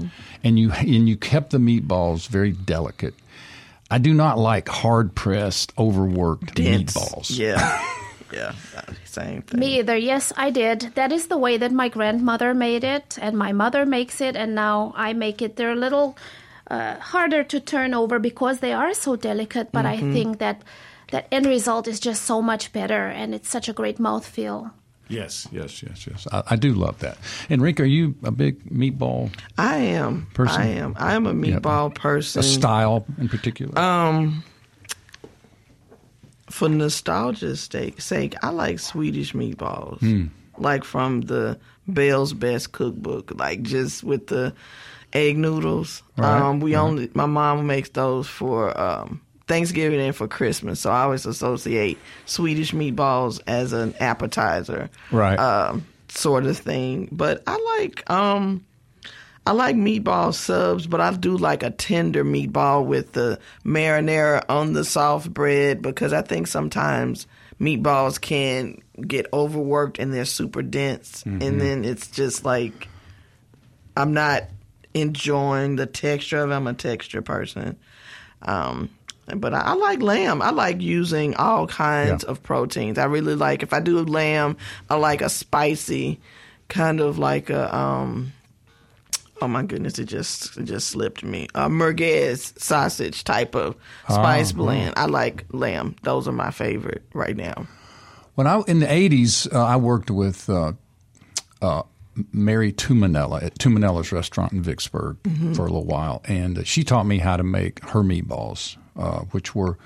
[0.43, 3.15] and you and you kept the meatballs very delicate.
[3.91, 6.95] I do not like hard pressed, overworked Dense.
[6.95, 7.39] meatballs.
[7.39, 7.85] Yeah.
[8.33, 8.53] yeah.
[9.05, 9.61] Same thing.
[9.61, 9.97] Me either.
[9.97, 10.93] Yes, I did.
[10.95, 14.55] That is the way that my grandmother made it, and my mother makes it, and
[14.55, 15.57] now I make it.
[15.57, 16.17] They're a little
[16.69, 20.63] uh, harder to turn over because they are so delicate, but I think that
[21.11, 24.73] that end result is just so much better, and it's such a great mouthfeel.
[25.09, 26.27] Yes, yes, yes, yes.
[26.33, 27.19] I, I do love that.
[27.51, 30.27] Enrika, are you a big meatball I am.
[30.35, 30.61] Person?
[30.63, 30.95] I am.
[30.99, 32.41] I am a meatball person.
[32.41, 33.79] a style in particular?
[33.79, 34.43] Um,
[36.51, 40.27] for nostalgia's sake, sake, I like Swedish meatballs, Hmm.
[40.59, 44.55] like from the Bell's Best Cookbook, like just with the
[45.13, 46.03] egg noodles.
[46.17, 46.81] Right, Um, we right.
[46.83, 51.99] only my mom makes those for um, Thanksgiving and for Christmas, so I always associate
[52.27, 55.39] Swedish meatballs as an appetizer, Right.
[55.39, 57.09] Um, sort of thing.
[57.13, 58.65] But I like um.
[59.47, 64.73] I like meatball subs, but I do like a tender meatball with the marinara on
[64.73, 67.27] the soft bread because I think sometimes
[67.61, 72.89] meatballs can get overworked and they're super dense, and then it's just like
[73.95, 74.45] I'm not
[74.95, 76.55] enjoying the texture of it.
[76.55, 77.77] I'm a texture person.
[78.41, 78.89] Um,
[79.37, 80.43] but I, I like lamb.
[80.43, 82.31] I like using all kinds Yeah.
[82.31, 82.99] of proteins.
[82.99, 84.57] I really like if I do lamb,
[84.91, 86.21] I like a spicy
[86.69, 88.33] kind of like a um
[89.43, 91.49] oh my goodness, it just it just slipped me.
[91.55, 93.77] A merguez sausage type of
[94.09, 94.95] spice blend.
[94.97, 95.97] I like lamb.
[96.03, 97.67] Those are my favorite right now.
[98.37, 100.73] When I in the eighties, uh, I worked with uh,
[101.63, 101.83] uh,
[102.33, 105.17] Mary Tuminello at Tuminello's restaurant in Vicksburg
[105.55, 109.55] for a little while, and she taught me how to make her meatballs, uh, which
[109.55, 109.79] were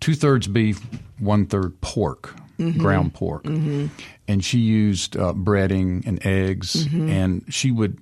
[0.00, 0.80] two thirds beef,
[1.18, 2.34] one third pork,
[2.78, 7.98] ground pork, and she used uh, breading and eggs, and she would.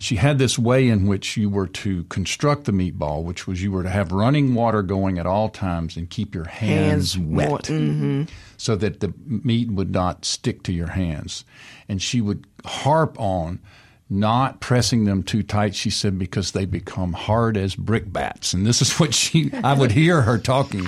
[0.00, 3.72] She had this way in which you were to construct the meatball, which was you
[3.72, 7.70] were to have running water going at all times and keep your hands, Hands wet.
[7.70, 8.26] mo-
[8.58, 11.46] so that the meat would not stick to your hands.
[11.88, 13.60] And she would harp on
[14.10, 18.52] not pressing them too tight, she said, because they become hard as brickbats.
[18.54, 20.86] And this is what she, I would hear her talking.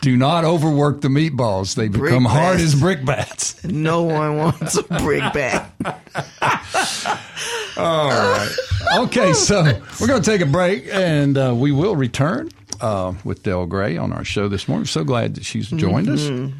[0.00, 1.74] Do not overwork the meatballs.
[1.76, 3.64] They become hard as brickbats.
[3.64, 5.70] No one wants a brickbat.
[7.78, 8.54] All right.
[8.98, 9.62] Okay, so
[10.00, 13.96] we're going to take a break and uh, we will return uh, with Dale Gray
[13.96, 14.82] on our show this morning.
[14.82, 16.52] We're so glad that she's joined us.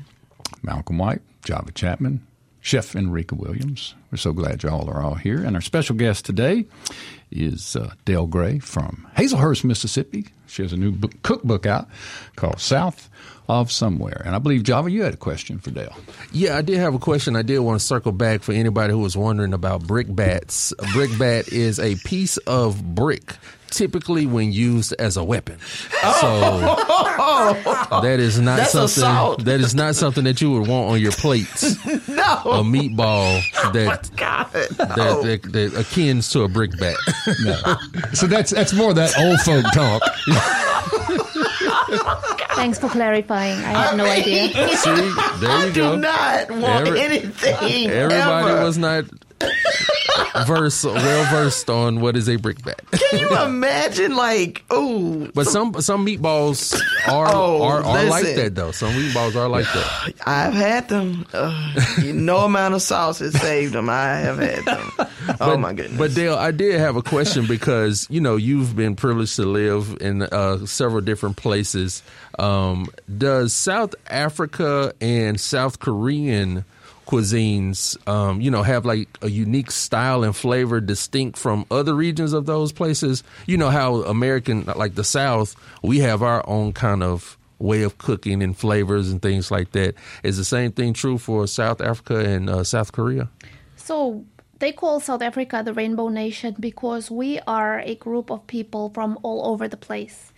[0.62, 2.20] Malcolm White, Java Chatman,
[2.64, 3.94] Chef Enrika Williams.
[4.10, 5.44] We're so glad y'all are all here.
[5.44, 6.64] And our special guest today
[7.30, 9.06] is uh, Dale Gray from.
[9.24, 10.26] Hazlehurst, Mississippi.
[10.46, 11.88] She has a new book, cookbook out
[12.36, 13.08] called South
[13.48, 14.22] of Somewhere.
[14.24, 15.94] And I believe, Java, you had a question for Dale.
[16.32, 17.36] Yeah, I did have a question.
[17.36, 20.72] I did want to circle back for anybody who was wondering about brickbats.
[20.72, 23.36] A brickbat is a piece of brick
[23.74, 25.58] typically when used as a weapon.
[26.20, 26.40] So
[28.02, 29.44] that is not That's something assault.
[29.44, 31.76] that is not something that you would want on your plates.
[32.14, 32.22] No.
[32.44, 34.48] A meatball oh that God.
[34.52, 36.96] that, that, that akin to a brickbat.
[38.16, 40.02] So that's that's more that old folk talk.
[42.56, 43.58] Thanks for clarifying.
[43.58, 44.48] I had no idea.
[44.76, 44.90] See,
[45.40, 47.90] there I you do not want Every- anything.
[47.90, 48.64] Everybody ever.
[48.64, 49.04] was not
[50.46, 52.80] verse well versed on what is a brickbat.
[52.92, 56.74] Can you imagine, like, oh, But some some meatballs
[57.08, 58.70] are Oh, are, are like that though.
[58.72, 60.14] Some meatballs are like that.
[60.26, 61.26] I've had them.
[61.32, 61.72] Uh,
[62.04, 63.88] no amount of sauce has saved them.
[63.88, 64.90] I have had them.
[65.40, 65.96] Oh my goodness!
[65.98, 69.96] But Dale, I did have a question because you know you've been privileged to live
[70.02, 72.02] in uh, several different places.
[72.38, 76.66] Um, does South Africa and South Korean
[77.06, 82.32] cuisines, um, you know, have like a unique style and flavor distinct from other regions
[82.32, 83.22] of those places?
[83.46, 87.98] You know how American, like the South, we have our own kind of way of
[87.98, 89.94] cooking and flavors and things like that.
[90.22, 93.28] Is the same thing true for South Africa and uh, South Korea?
[93.76, 94.24] So
[94.58, 99.18] they call South Africa the Rainbow Nation because we are a group of people from
[99.22, 100.32] all over the place.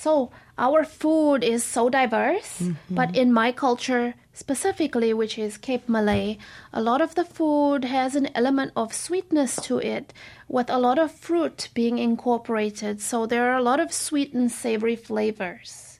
[0.00, 2.94] So our food is so diverse, mm-hmm.
[2.94, 6.38] but in my culture specifically, which is Cape Malay,
[6.72, 10.14] a lot of the food has an element of sweetness to it,
[10.46, 13.00] with a lot of fruit being incorporated.
[13.00, 15.98] So there are a lot of sweet and savory flavors.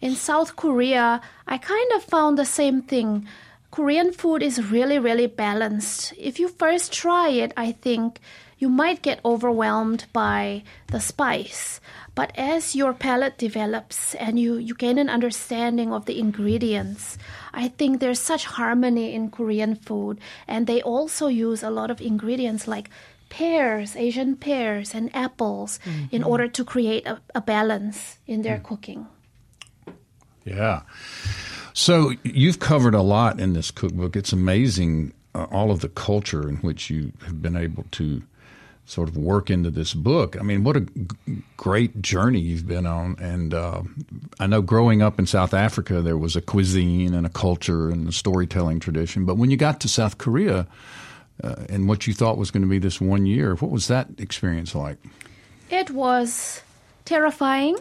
[0.00, 3.26] In South Korea, I kind of found the same thing.
[3.72, 6.14] Korean food is really, really balanced.
[6.16, 8.20] If you first try it, I think
[8.64, 11.82] you might get overwhelmed by the spice.
[12.14, 17.18] But as your palate develops and you, you gain an understanding of the ingredients,
[17.52, 20.18] I think there's such harmony in Korean food.
[20.48, 22.88] And they also use a lot of ingredients like
[23.28, 25.78] pears, Asian pears, and apples
[26.10, 29.06] in order to create a, a balance in their cooking.
[30.46, 30.88] Yeah.
[31.74, 34.16] So you've covered a lot in this cookbook.
[34.16, 38.22] It's amazing uh, all of the culture in which you have been able to
[38.86, 40.36] sort of work into this book.
[40.38, 43.16] I mean, what a g- great journey you've been on.
[43.18, 43.82] And uh,
[44.38, 48.08] I know growing up in South Africa, there was a cuisine and a culture and
[48.08, 49.24] a storytelling tradition.
[49.24, 50.66] But when you got to South Korea
[51.42, 54.08] uh, and what you thought was going to be this one year, what was that
[54.18, 54.98] experience like?
[55.70, 56.60] It was
[57.06, 57.78] terrifying,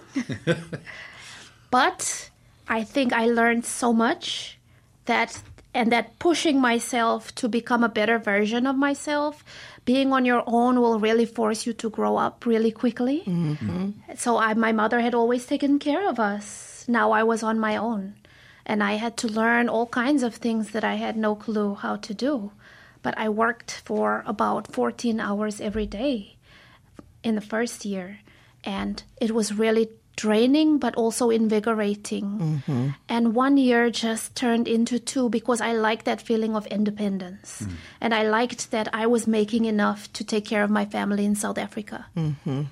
[1.71, 2.29] but
[2.67, 4.57] I think I learned so much
[5.05, 5.41] that
[5.73, 9.43] and that pushing myself to become a better version of myself,
[9.85, 13.23] being on your own will really force you to grow up really quickly.
[13.25, 13.91] Mm-hmm.
[14.15, 16.85] So I, my mother had always taken care of us.
[16.87, 18.15] Now I was on my own,
[18.65, 21.97] and I had to learn all kinds of things that I had no clue how
[21.97, 22.51] to do.
[23.01, 26.37] But I worked for about 14 hours every day
[27.21, 28.19] in the first year,
[28.63, 32.23] and it was really draining but also invigorating.
[32.65, 32.89] Mm-hmm.
[33.09, 37.63] And one year just turned into two because I liked that feeling of independence.
[37.63, 37.71] Mm.
[38.01, 41.35] And I liked that I was making enough to take care of my family in
[41.35, 42.05] South Africa.
[42.15, 42.63] Mm-hmm.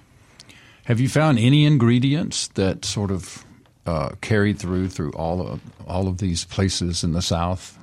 [0.86, 3.46] Have you found any ingredients that sort of
[3.86, 7.81] uh, carried through through all of all of these places in the South I would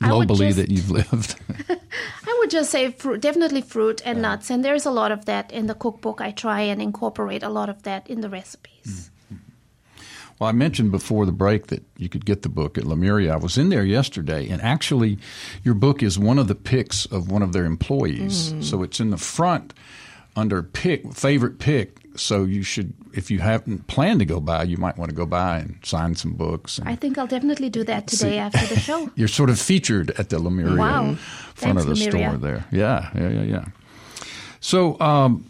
[0.00, 1.36] globally just- that you've lived?
[2.26, 4.50] I would just say fruit, definitely fruit and nuts.
[4.50, 6.20] And there's a lot of that in the cookbook.
[6.20, 9.10] I try and incorporate a lot of that in the recipes.
[9.32, 10.04] Mm-hmm.
[10.38, 13.34] well, I mentioned before the break that you could get the book at Lemuria.
[13.34, 15.18] I was in there yesterday, and actually,
[15.62, 18.52] your book is one of the picks of one of their employees.
[18.52, 18.64] Mm.
[18.64, 19.74] So it's in the front
[20.36, 22.01] under pick favorite pick.
[22.14, 25.24] So you should, if you haven't planned to go by, you might want to go
[25.26, 26.78] by and sign some books.
[26.78, 29.10] And I think I'll definitely do that today after the show.
[29.16, 31.14] You're sort of featured at the Lemuria Wow.
[31.14, 31.18] front
[31.56, 32.28] Thanks, of the Lemuria.
[32.28, 32.64] store there.
[32.70, 33.64] Yeah, yeah, yeah, yeah.
[34.60, 35.46] So, um,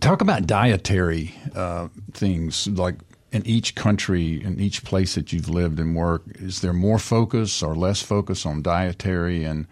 [0.00, 2.96] talk about dietary uh, things like
[3.32, 6.36] in each country, in each place that you've lived and worked.
[6.36, 9.66] Is there more focus or less focus on dietary and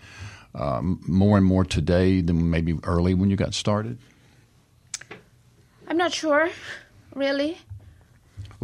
[0.54, 3.98] um, more and more today than maybe early when you got started?
[5.88, 6.50] I'm not sure,
[7.14, 7.58] really.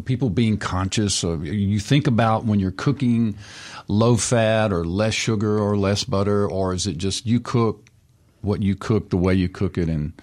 [0.05, 3.37] people being conscious of you think about when you're cooking
[3.87, 7.91] low fat or less sugar or less butter or is it just you cook
[8.41, 10.15] what you cook the way you cook it and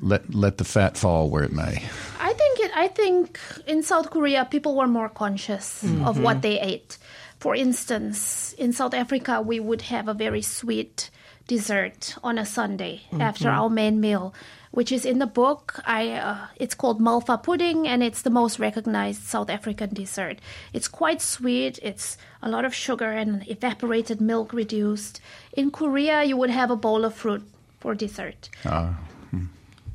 [0.00, 1.82] let let the fat fall where it may
[2.18, 2.70] I think it.
[2.74, 6.22] I think in South Korea, people were more conscious of mm-hmm.
[6.22, 6.98] what they ate.
[7.38, 11.10] For instance, in South Africa, we would have a very sweet
[11.46, 13.20] dessert on a Sunday mm-hmm.
[13.20, 14.34] after our main meal.
[14.74, 15.80] Which is in the book.
[15.86, 20.40] I uh, it's called Malva pudding, and it's the most recognized South African dessert.
[20.72, 21.78] It's quite sweet.
[21.82, 25.20] It's a lot of sugar and evaporated milk reduced.
[25.52, 27.42] In Korea, you would have a bowl of fruit
[27.78, 28.50] for dessert.
[28.64, 28.92] Uh,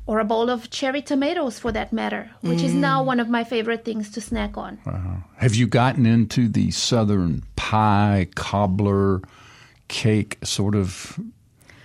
[0.06, 3.44] or a bowl of cherry tomatoes for that matter, which is now one of my
[3.44, 4.78] favorite things to snack on.
[5.36, 9.22] have you gotten into the southern pie, cobbler,
[9.86, 11.20] cake sort of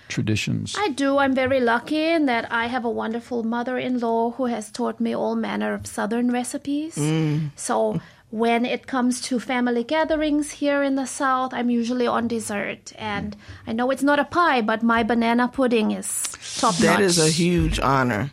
[0.08, 0.74] traditions?
[0.78, 1.18] I do.
[1.18, 5.00] I'm very lucky in that I have a wonderful mother in law who has taught
[5.00, 6.96] me all manner of Southern recipes.
[6.96, 7.50] Mm.
[7.56, 8.00] So
[8.30, 12.92] when it comes to family gatherings here in the South, I'm usually on dessert.
[12.98, 13.36] And
[13.66, 16.24] I know it's not a pie, but my banana pudding is
[16.58, 17.00] top That notch.
[17.02, 18.32] is a huge honor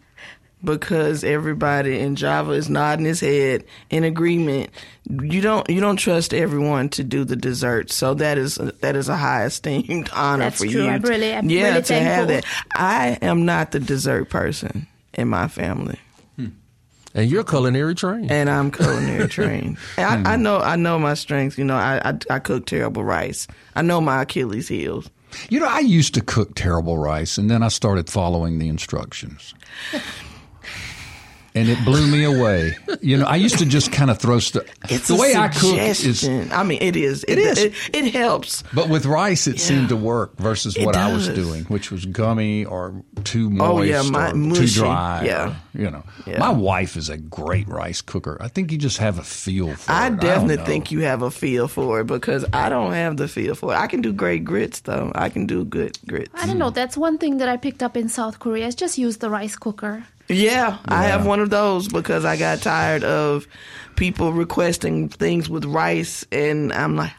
[0.63, 4.69] because everybody in Java is nodding his head in agreement.
[5.09, 8.95] You don't you don't trust everyone to do the dessert, so that is a, that
[8.95, 10.83] is a high esteemed honor That's for true.
[10.83, 10.89] you.
[10.89, 12.45] I'm really- I'm yeah, really to have that.
[12.75, 15.99] I am not the dessert person in my family.
[16.37, 16.47] Hmm.
[17.13, 18.31] And you're culinary trained.
[18.31, 19.77] and I'm culinary trained.
[19.97, 20.43] And I, I hmm.
[20.43, 21.57] know I know my strengths.
[21.57, 23.47] You know, I, I I cook terrible rice.
[23.75, 25.09] I know my Achilles heels.
[25.49, 29.53] You know, I used to cook terrible rice, and then I started following the instructions.
[31.55, 32.75] And it blew me away.
[33.01, 34.63] You know, I used to just kind of throw stuff.
[34.89, 36.27] It's the a way I cook is.
[36.51, 37.23] I mean, it is.
[37.27, 37.57] It, is.
[37.59, 38.63] It, it helps.
[38.73, 42.05] but with rice, it seemed to work versus It what I was doing, which was
[42.07, 44.79] gummy or too moist Oh, yeah, my- or too mushy.
[44.79, 45.23] dry.
[45.25, 45.49] Yeah.
[45.75, 46.39] or, you know, Yeah.
[46.39, 48.35] my wife is a great rice cooker.
[48.41, 50.19] I think you just have a feel for I it.
[50.19, 53.53] definitely don't think you have a feel for it because I don't have the feel
[53.53, 53.77] for it.
[53.77, 55.11] I can do great grits though.
[55.13, 56.31] I can do good grits.
[56.33, 56.71] I don't know.
[56.71, 59.55] That's one thing that I picked up in South Korea is just use the rice
[59.55, 60.03] cooker.
[60.35, 63.47] Yeah, I have one of those because I got tired of
[63.95, 67.11] people requesting things with rice, and I'm like,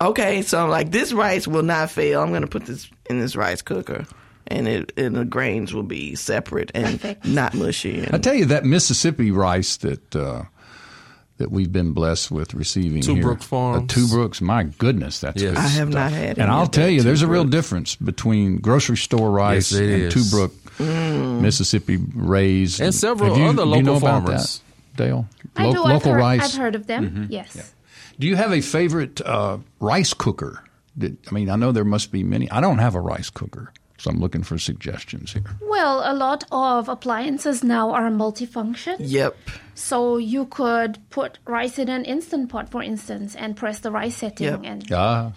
[0.00, 2.22] okay, so I'm like, this rice will not fail.
[2.22, 4.04] I'm going to put this in this rice cooker,
[4.46, 7.24] and it and the grains will be separate and Perfect.
[7.26, 8.06] not mushy.
[8.12, 10.42] I tell you that Mississippi rice that uh,
[11.38, 13.84] that we've been blessed with receiving Two here, Brooks Farms.
[13.84, 14.40] uh, Two Brooks.
[14.40, 15.50] My goodness, that's Yes.
[15.54, 15.94] good I have stuff.
[15.94, 19.72] not had And any I'll tell you, there's a real difference between grocery store rice
[19.72, 20.14] Yes, and is.
[20.14, 21.40] Two Brook Mm.
[21.40, 24.62] Mississippi raised And several you- other do you know local about farmers.
[24.96, 25.28] that, Dale.
[25.56, 25.78] I Lo- do.
[25.80, 26.40] Local I've heard, rice.
[26.40, 26.44] Mm-hmm.
[26.56, 27.26] I've heard of them.
[27.30, 27.74] Yes.
[28.18, 30.62] Do you have a favorite uh, rice cooker?
[30.96, 32.50] That, I mean, I know there must be many.
[32.50, 35.44] I don't have a rice cooker, so I'm looking for suggestions here.
[35.60, 38.96] Well, a lot of appliances now are multifunction.
[39.00, 39.36] yep.
[39.74, 44.16] So you could put rice in an instant pot, for instance, and press the rice
[44.16, 44.46] setting.
[44.46, 44.60] Yep.
[44.64, 45.32] And Ah,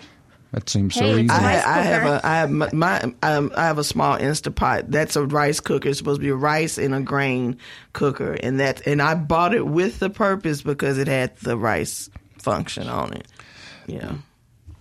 [0.51, 1.29] that seems so Hey, easy.
[1.29, 4.85] I, I have a I have my, my um, I have a small Instapot.
[4.87, 5.89] That's a rice cooker.
[5.89, 7.57] It's supposed to be rice in a grain
[7.93, 12.09] cooker, and that and I bought it with the purpose because it had the rice
[12.39, 13.27] function on it.
[13.87, 14.13] Yeah.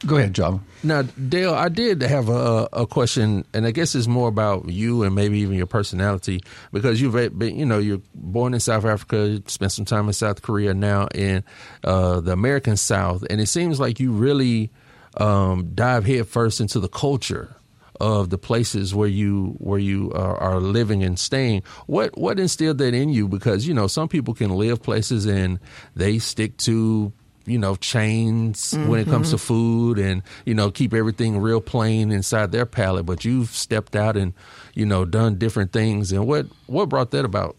[0.06, 0.60] Go ahead, Java.
[0.84, 5.02] Now, Dale, I did have a, a question, and I guess it's more about you
[5.02, 6.40] and maybe even your personality
[6.72, 10.42] because you've been, you know, you're born in South Africa, spent some time in South
[10.42, 11.42] Korea, now in
[11.82, 14.70] uh, the American South, and it seems like you really
[15.16, 17.56] um, dive headfirst into the culture
[18.00, 21.62] of the places where you where you are, are living and staying.
[21.86, 23.28] What what instilled that in you?
[23.28, 25.58] Because you know some people can live places and
[25.96, 27.12] they stick to
[27.46, 32.12] you know chains when it comes to food and you know keep everything real plain
[32.12, 33.06] inside their palate.
[33.06, 34.32] But you've stepped out and
[34.74, 36.12] you know done different things.
[36.12, 37.56] And what what brought that about?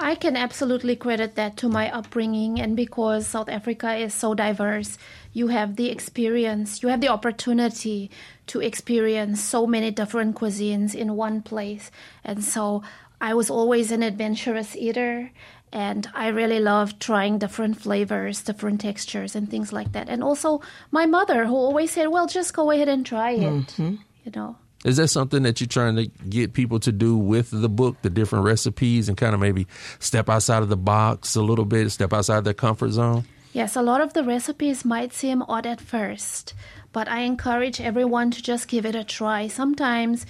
[0.00, 4.96] I can absolutely credit that to my upbringing, and because South Africa is so diverse,
[5.34, 8.10] you have the experience, you have the opportunity
[8.46, 11.90] to experience so many different cuisines in one place.
[12.24, 12.82] And so
[13.20, 15.32] I was always an adventurous eater,
[15.70, 20.08] and I really loved trying different flavors, different textures, and things like that.
[20.08, 23.96] And also, my mother, who always said, Well, just go ahead and try it, mm-hmm.
[24.24, 24.56] you know.
[24.84, 28.08] Is that something that you're trying to get people to do with the book, the
[28.08, 29.66] different recipes, and kind of maybe
[29.98, 33.24] step outside of the box a little bit, step outside their comfort zone?
[33.52, 36.54] Yes, a lot of the recipes might seem odd at first,
[36.92, 39.48] but I encourage everyone to just give it a try.
[39.48, 40.24] Sometimes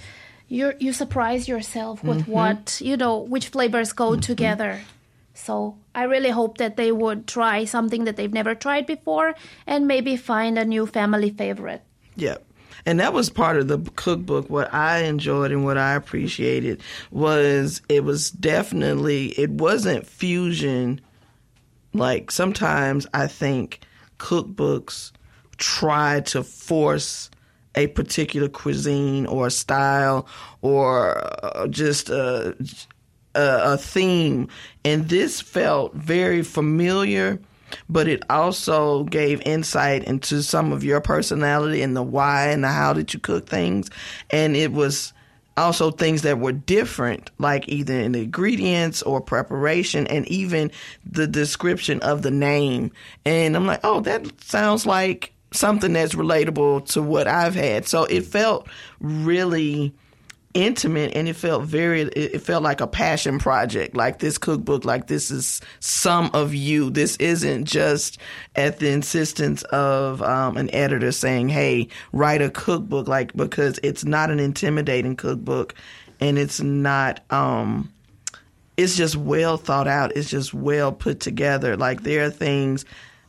[0.49, 2.31] you you surprise yourself with mm-hmm.
[2.31, 4.21] what, you know, which flavors go mm-hmm.
[4.21, 4.81] together.
[5.33, 9.33] So, I really hope that they would try something that they've never tried before
[9.65, 11.81] and maybe find a new family favorite.
[12.17, 12.43] Yep.
[12.85, 14.49] And that was part of the cookbook.
[14.49, 21.01] What I enjoyed and what I appreciated was it was definitely, it wasn't fusion.
[21.93, 23.81] Like sometimes I think
[24.17, 25.11] cookbooks
[25.57, 27.29] try to force
[27.75, 30.27] a particular cuisine or style
[30.61, 32.55] or uh, just a,
[33.35, 34.47] a, a theme.
[34.83, 37.39] And this felt very familiar
[37.89, 42.69] but it also gave insight into some of your personality and the why and the
[42.69, 43.89] how did you cook things
[44.29, 45.13] and it was
[45.57, 50.71] also things that were different, like either in the ingredients or preparation, and even
[51.05, 52.91] the description of the name.
[53.25, 57.87] And I'm like, oh, that sounds like something that's relatable to what I've had.
[57.87, 58.67] So it felt
[58.99, 59.93] really
[60.53, 63.95] intimate and it felt very it felt like a passion project.
[63.95, 66.89] Like this cookbook like this is some of you.
[66.89, 68.17] This isn't just
[68.55, 73.07] at the insistence of um, an editor saying hey write a cookbook.
[73.07, 75.75] Like because it's not an intimidating cookbook
[76.19, 77.91] and it's not um
[78.77, 80.15] it's just well thought out.
[80.15, 81.77] It's just well put together.
[81.77, 82.85] Like there are things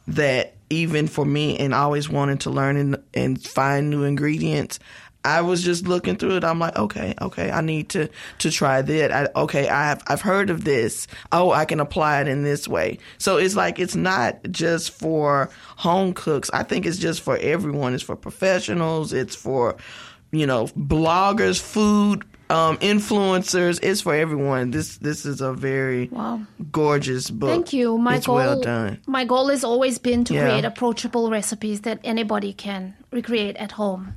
[0.09, 4.79] that even for me and always wanting to learn and, and find new ingredients
[5.25, 6.45] I was just looking through it.
[6.45, 8.09] I'm like, okay, okay, I need to
[8.39, 9.13] to try that.
[9.13, 11.07] I, okay, I have I've heard of this.
[11.31, 12.99] Oh, I can apply it in this way.
[13.19, 16.51] So it's like it's not just for home cooks.
[16.53, 17.95] I think it's just for everyone.
[17.95, 19.13] It's for professionals.
[19.13, 19.77] It's for
[20.33, 23.79] you know bloggers, food um, influencers.
[23.83, 24.71] It's for everyone.
[24.73, 26.41] This this is a very wow.
[26.71, 27.49] gorgeous book.
[27.49, 27.97] Thank you.
[27.99, 29.01] My it's goal, well done.
[29.07, 30.49] My goal has always been to Yeah.
[30.49, 34.15] create approachable recipes that anybody can recreate at home.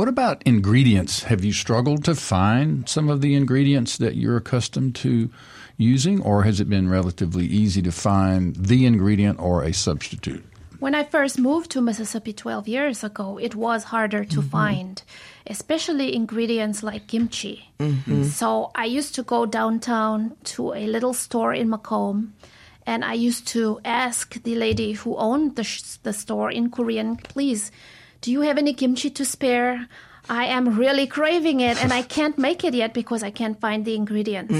[0.00, 1.24] What about ingredients?
[1.24, 5.28] Have you struggled to find some of the ingredients that you're accustomed to
[5.76, 10.42] using, or has it been relatively easy to find the ingredient or a substitute?
[10.78, 14.48] When I first moved to Mississippi 12 years ago, it was harder to mm-hmm.
[14.48, 15.02] find,
[15.46, 17.70] especially ingredients like kimchi.
[17.78, 18.24] Mm-hmm.
[18.24, 22.30] So I used to go downtown to a little store in McComb,
[22.86, 27.16] and I used to ask the lady who owned the, sh- the store in Korean,
[27.16, 27.70] please,
[28.20, 29.86] do you have any kimchi to spare?
[30.28, 33.84] I am really craving it and I can't make it yet because I can't find
[33.84, 34.54] the ingredients.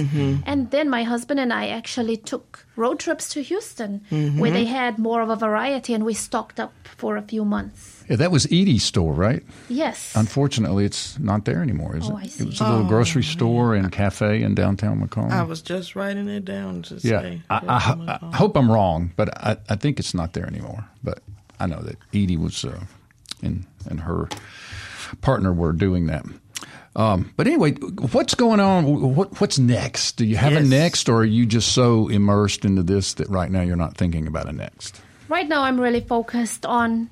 [0.45, 4.01] And then my husband and I actually took road trips to Houston
[4.39, 8.03] where they had more of a variety and we stocked up for a few months.
[8.09, 9.45] Yeah, that was Edie's store, right?
[9.69, 10.17] Yes.
[10.17, 12.25] Unfortunately, it's not there anymore, is Oh, it?
[12.25, 12.43] I see.
[12.43, 15.31] It was a little grocery store and cafe in downtown McComb.
[15.31, 17.43] I was just writing it down to yeah, say.
[17.49, 20.85] I, I, I hope I'm wrong, but I, I think it's not there anymore.
[21.05, 21.21] But
[21.61, 22.81] I know that Edie was uh,
[23.43, 24.29] and and her
[25.21, 26.25] partner were doing that.
[26.97, 29.15] Um, but anyway, what's going on?
[29.15, 30.17] What, what's next?
[30.17, 33.51] Do you have a next, or are you just so immersed into this that right
[33.51, 35.01] now you're not thinking about a next?
[35.31, 37.09] right now I'm really focused on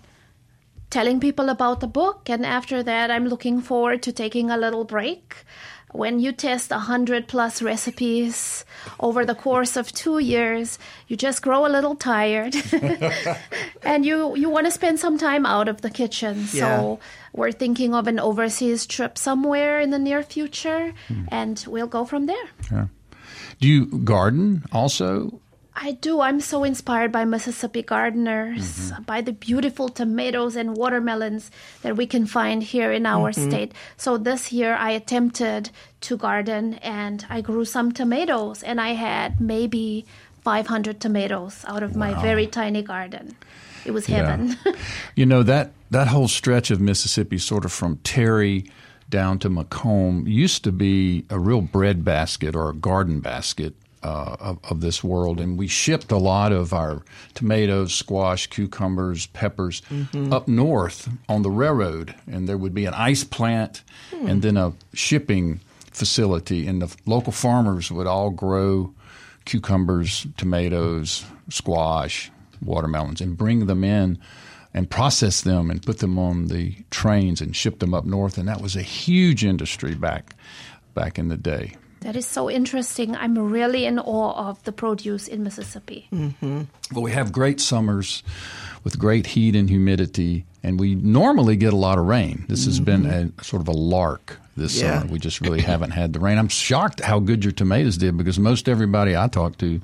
[0.90, 4.84] telling people about the book and after that I'm looking forward to taking a little
[4.84, 5.36] break.
[5.92, 8.64] When you test a hundred plus recipes
[9.00, 12.54] over the course of two years, you just grow a little tired,
[13.82, 16.46] and you you want to spend some time out of the kitchen.
[16.46, 17.00] So
[17.32, 21.24] we're thinking of an overseas trip somewhere in the near future, hmm.
[21.28, 22.48] and we'll go from there.
[22.70, 22.86] Yeah.
[23.60, 25.40] Do you garden also?
[25.80, 26.20] I do.
[26.20, 29.02] I'm so inspired by Mississippi gardeners, mm-hmm.
[29.04, 31.52] by the beautiful tomatoes and watermelons
[31.82, 33.48] that we can find here in our mm-hmm.
[33.48, 33.72] state.
[33.96, 35.70] So this year I attempted
[36.00, 40.04] to garden and I grew some tomatoes and I had maybe
[40.42, 43.36] 500 tomatoes out of my very tiny garden.
[43.84, 44.56] It was heaven.
[45.14, 48.70] You know that that whole stretch of Mississippi, sort of from Terry
[49.08, 53.74] down to McComb, used to be a real bread basket or a garden basket
[54.08, 57.02] uh, of, of this world, and we shipped a lot of our
[57.34, 59.82] tomatoes, squash, cucumbers, peppers
[60.32, 63.82] up north on the railroad, and there would be an ice plant
[64.28, 68.94] and then a shipping facility, and the local farmers would all grow
[69.44, 72.30] cucumbers, tomatoes, squash,
[72.62, 74.18] watermelons, and bring them in
[74.74, 78.38] and process them and put them on the trains and ship them up north.
[78.38, 80.34] And that was a huge industry back
[80.94, 81.74] back in the day.
[82.08, 83.14] That is so interesting.
[83.14, 86.08] I'm really in awe of the produce in Mississippi.
[86.40, 88.22] Well, we have great summers
[88.82, 92.46] with great heat and humidity, and we normally get a lot of rain.
[92.48, 95.00] This has been a sort of a lark this Yeah.
[95.00, 95.12] summer.
[95.12, 96.38] We just really haven't had the rain.
[96.38, 99.78] I'm shocked how good your tomatoes did because most everybody I talked to,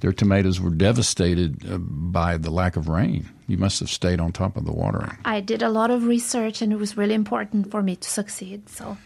[0.00, 3.28] their tomatoes were devastated uh, by the lack of rain.
[3.48, 5.14] You must have stayed on top of the watering.
[5.26, 8.70] I did a lot of research and it was really important for me to succeed.
[8.70, 8.96] So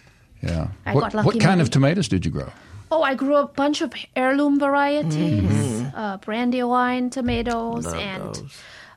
[0.45, 0.69] Yeah.
[0.87, 2.51] I what, got lucky what kind of tomatoes did you grow?
[2.91, 8.43] Oh, I grew a bunch of heirloom varieties, uh, brandywine tomatoes and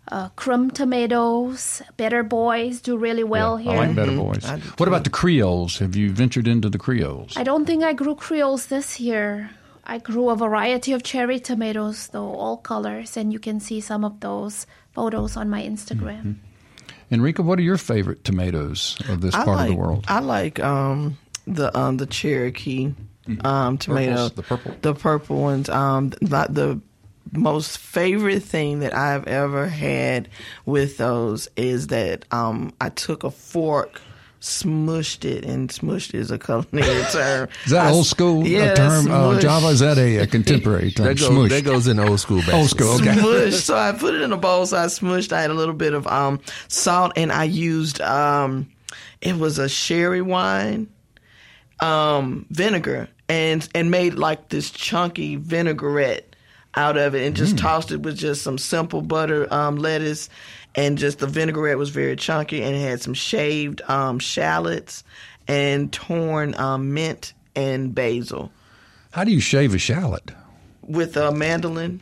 [0.09, 1.81] uh, crumb tomatoes.
[1.95, 3.77] Better boys do really well I here.
[3.77, 4.45] like better boys.
[4.45, 5.79] I do What about the Creoles?
[5.79, 7.35] Have you ventured into the Creoles?
[7.37, 9.49] I don't think I grew Creoles this year.
[9.83, 14.03] I grew a variety of cherry tomatoes, though, all colors, and you can see some
[14.03, 16.35] of those photos on my Instagram.
[17.09, 20.05] Enrika, what are your favorite tomatoes of this I part like, of the world?
[20.09, 21.17] I like um
[21.47, 22.93] the um the Cherokee
[23.43, 24.75] um tomato, Purples, the purple?
[24.81, 25.69] the purple ones.
[25.69, 26.79] Um, not the
[27.33, 30.29] most favorite thing that I've ever had
[30.65, 34.01] with those is that um I took a fork
[34.39, 37.49] smushed it, and smushed is a culinary term.
[37.65, 39.09] Is that I- old school yeah, term?
[39.11, 39.39] Uh.
[39.39, 41.07] Java is that a, a contemporary term?
[41.07, 41.49] That goes, Smush.
[41.49, 42.41] that goes in old school.
[42.53, 42.95] Old school.
[42.95, 43.15] Okay.
[43.15, 43.61] Smushed.
[43.63, 44.65] So I put it in a bowl.
[44.65, 45.33] So I smushed.
[45.33, 48.69] I had a little bit of um, salt, and I used um,
[49.21, 50.87] it was a sherry wine
[51.79, 56.35] um, vinegar, and and made like this chunky vinaigrette
[56.75, 60.29] out of it, and just tossed it with just some simple butter, um, lettuce,
[60.75, 65.03] and just the vinaigrette was very chunky, and it had some shaved um, shallots
[65.47, 68.51] and torn um, mint and basil
[69.11, 70.31] How do you shave a shallot?
[70.83, 71.99] with a mandolin,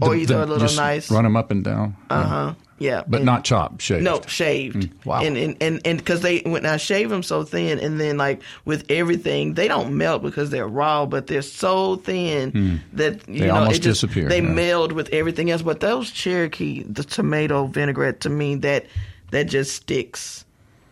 [0.00, 1.10] or either a little Just nice.
[1.10, 1.96] Run them up and down.
[2.10, 2.54] Uh huh.
[2.78, 4.02] Yeah, But and- not chopped, shaved.
[4.02, 4.90] No, shaved.
[5.04, 5.22] wow.
[5.22, 8.42] And and and and because they when I shave them so thin, and then like
[8.64, 13.46] with everything, they don't melt because they're raw, but they're so thin that you They
[13.46, 14.48] know almost it just, disappear, They yeah.
[14.48, 15.62] meld with everything else.
[15.62, 18.86] But those Cherokee, the tomato vinaigrette, to me that
[19.30, 20.44] that just sticks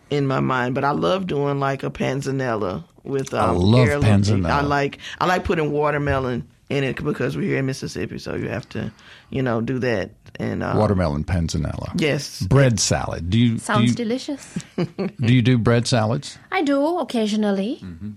[0.09, 0.75] in my mind.
[0.75, 4.49] But I love doing like a panzanella with um, love heirloom- panzanella.
[4.51, 8.47] I like I like putting watermelon in it because we're here in Mississippi, so you
[8.47, 8.89] have to
[9.31, 11.91] you know do that and um, Watermelon panzanella.
[11.99, 12.41] Yes.
[12.41, 13.29] Bread salad.
[13.29, 14.57] Do you Sounds do you, delicious.
[14.77, 16.37] do you do bread salads?
[16.51, 18.13] I do occasionally Do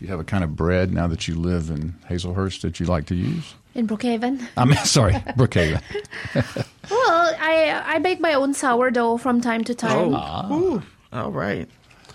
[0.00, 3.06] you have a kind of bread now that you live in Hazlehurst that you like
[3.06, 3.54] to use?
[3.74, 4.44] in Brookhaven.
[4.56, 5.82] I'm sorry, Brookhaven.
[6.90, 10.14] Well, I I bake my own sourdough from time to time.
[10.50, 10.82] Ooh,
[11.12, 11.68] all right.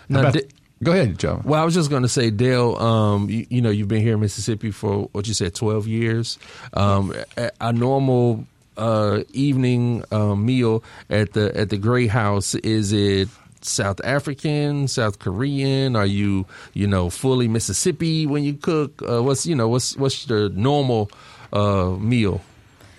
[0.09, 0.47] Now, About- Da-
[0.83, 1.41] go ahead, Joe.
[1.45, 2.75] Well, I was just going to say, Dale.
[2.77, 6.39] Um, you, you know, you've been here in Mississippi for what you said, twelve years.
[6.73, 8.45] Um, a, a normal
[8.77, 13.29] uh, evening um, meal at the at the Gray House is it
[13.61, 15.95] South African, South Korean?
[15.95, 19.01] Are you you know fully Mississippi when you cook?
[19.01, 21.09] Uh, what's you know what's what's the normal
[21.51, 22.41] uh, meal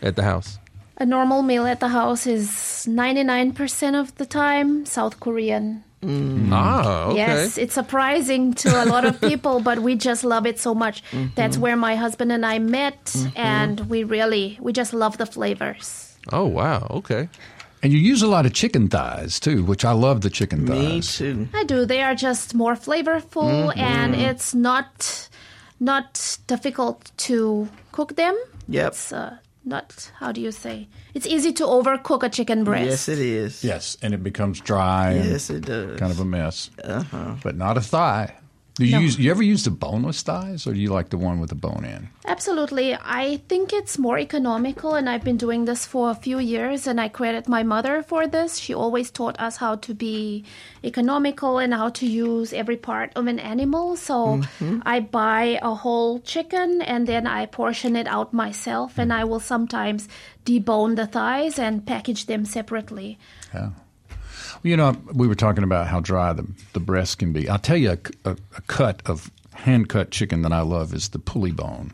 [0.03, 0.59] at the house?
[0.97, 5.83] A normal meal at the house is 99% of the time South Korean.
[6.53, 7.17] Ah, okay.
[7.17, 11.03] Yes, it's surprising to a lot of people, but we just love it so much.
[11.35, 16.17] That's where my husband and I met, and we really, we just love the flavors.
[16.33, 16.87] Oh wow.
[16.91, 17.29] Okay.
[17.83, 21.21] And you use a lot of chicken thighs too, which I love the chicken thighs.
[21.21, 21.49] Me too.
[21.53, 21.85] I do.
[21.85, 25.29] They are just more flavorful, and it's not
[25.81, 28.35] not difficult to cook them.
[28.69, 28.87] Yep.
[28.93, 30.89] It's uh, not how do you say?
[31.15, 32.91] It's easy to overcook a chicken breast.
[32.91, 33.65] Yes, it is.
[33.65, 35.99] Yes, and it becomes dry Yes, and it does.
[35.99, 36.71] kind of a mess.
[36.83, 37.35] Uh-huh.
[37.43, 38.35] But not a thigh.
[38.77, 39.01] Do you No.
[39.01, 39.19] use?
[39.19, 41.85] You ever use the boneless thighs, or do you like the one with the bone
[41.85, 42.09] in?
[42.27, 42.97] Absolutely.
[42.97, 47.01] I think it's more economical, and I've been doing this for a few years, and
[47.01, 48.59] I credit my mother for this.
[48.59, 50.45] She always taught us how to be
[50.83, 53.95] economical and how to use every part of an animal.
[53.97, 54.81] So mm-hmm.
[54.85, 59.41] I buy a whole chicken and then I portion it out myself, and I will
[59.41, 60.09] sometimes
[60.45, 63.19] debone the thighs and package them separately.
[63.55, 63.71] Yeah.
[64.65, 67.51] You know, we were talking about how dry the, the breast can be.
[67.51, 71.11] I'll tell you a, a, a cut of hand cut chicken that I love is
[71.11, 71.93] the pulley bone.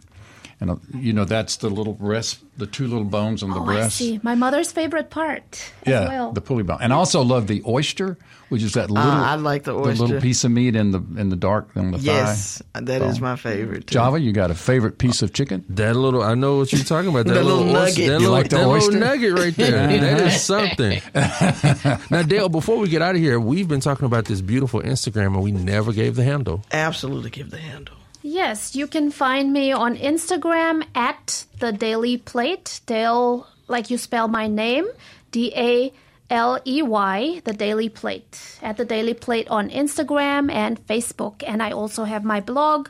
[0.62, 3.64] And, uh, you know, that's the little breast, the two little bones on the Oh,
[3.64, 3.86] breast.
[4.02, 4.20] I see.
[4.22, 5.42] My mother's favorite part.
[5.86, 6.32] as Yeah, well.
[6.32, 6.76] the pulley bone.
[6.82, 8.18] And I also love the oyster,
[8.50, 10.90] which is that little, Ah, I like the oyster, the little piece of meat in
[10.90, 12.04] the in the dark on the thigh.
[12.04, 12.80] Yes, thigh.
[12.82, 13.30] that is bone.
[13.30, 13.86] my favorite.
[13.86, 13.94] Too.
[13.94, 15.64] Java, you got a favorite piece of chicken?
[15.70, 17.24] That little, I know what you're talking about.
[17.30, 17.96] That The little oyster- nugget.
[17.96, 18.92] That You little, like the that oyster?
[18.92, 19.86] little nugget right there.
[20.00, 21.00] that is something.
[22.10, 25.28] now, Dale, before we get out of here, we've been talking about this beautiful Instagram,
[25.34, 26.62] and we never gave the handle.
[26.70, 27.94] Absolutely, give the handle.
[28.22, 32.80] Yes, you can find me on Instagram at the Daley Plate.
[32.86, 34.86] Dale, like you spell my name,
[35.30, 35.90] D A
[36.28, 38.58] L E Y, the Daley Plate.
[38.62, 41.42] At the Daley Plate on Instagram and Facebook.
[41.46, 42.88] And I also have my blog,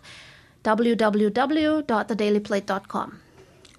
[0.64, 3.20] www.thedaleyplate.com.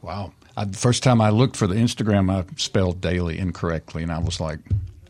[0.01, 0.31] Wow.
[0.57, 4.19] I, the first time I looked for the Instagram, I spelled daily incorrectly, and I
[4.19, 4.59] was like,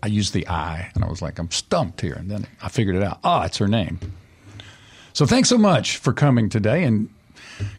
[0.04, 2.14] I used the I, and I was like, I'm stumped here.
[2.14, 3.20] And then I figured it out.
[3.24, 4.00] Oh, it's her name.
[5.14, 7.10] So thanks so much for coming today, and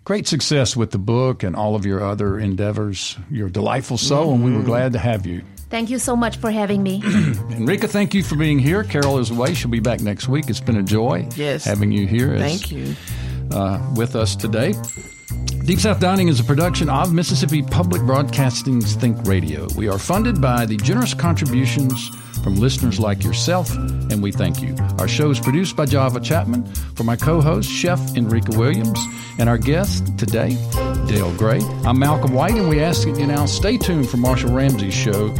[0.05, 3.17] great success with the book and all of your other endeavors.
[3.31, 5.43] You're a delightful soul, and we were glad to have you.
[5.71, 7.01] Thank you so much for having me.
[7.03, 8.85] Enrika, thank you for being here.
[8.85, 9.55] Carol is away.
[9.55, 10.51] She'll be back next week.
[10.51, 11.65] It's been a joy Yes.
[11.65, 12.35] having you here.
[12.35, 12.95] as- Thank you.
[13.51, 14.75] uh, with us today.
[15.65, 19.67] Deep South Dining is a production of Mississippi Public Broadcasting's Think Radio.
[19.77, 22.11] We are funded by the generous contributions
[22.43, 24.75] from listeners like yourself, and we thank you.
[24.99, 26.67] Our show is produced by Java Chatman.
[26.97, 28.99] For my co host, Chef Enrika Williams,
[29.39, 30.57] and our guest today,
[31.07, 31.61] Dale Gray.
[31.85, 35.35] I'm Malcolm White, and we ask that you now stay tuned for Marshall Ramsey's show,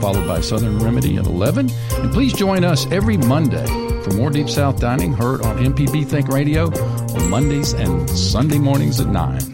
[0.00, 1.70] followed by Southern Remedy at 11.
[1.92, 3.66] And please join us every Monday
[4.02, 9.00] for more Deep South Dining heard on MPB Think Radio on Mondays and Sunday mornings
[9.00, 9.53] at 9.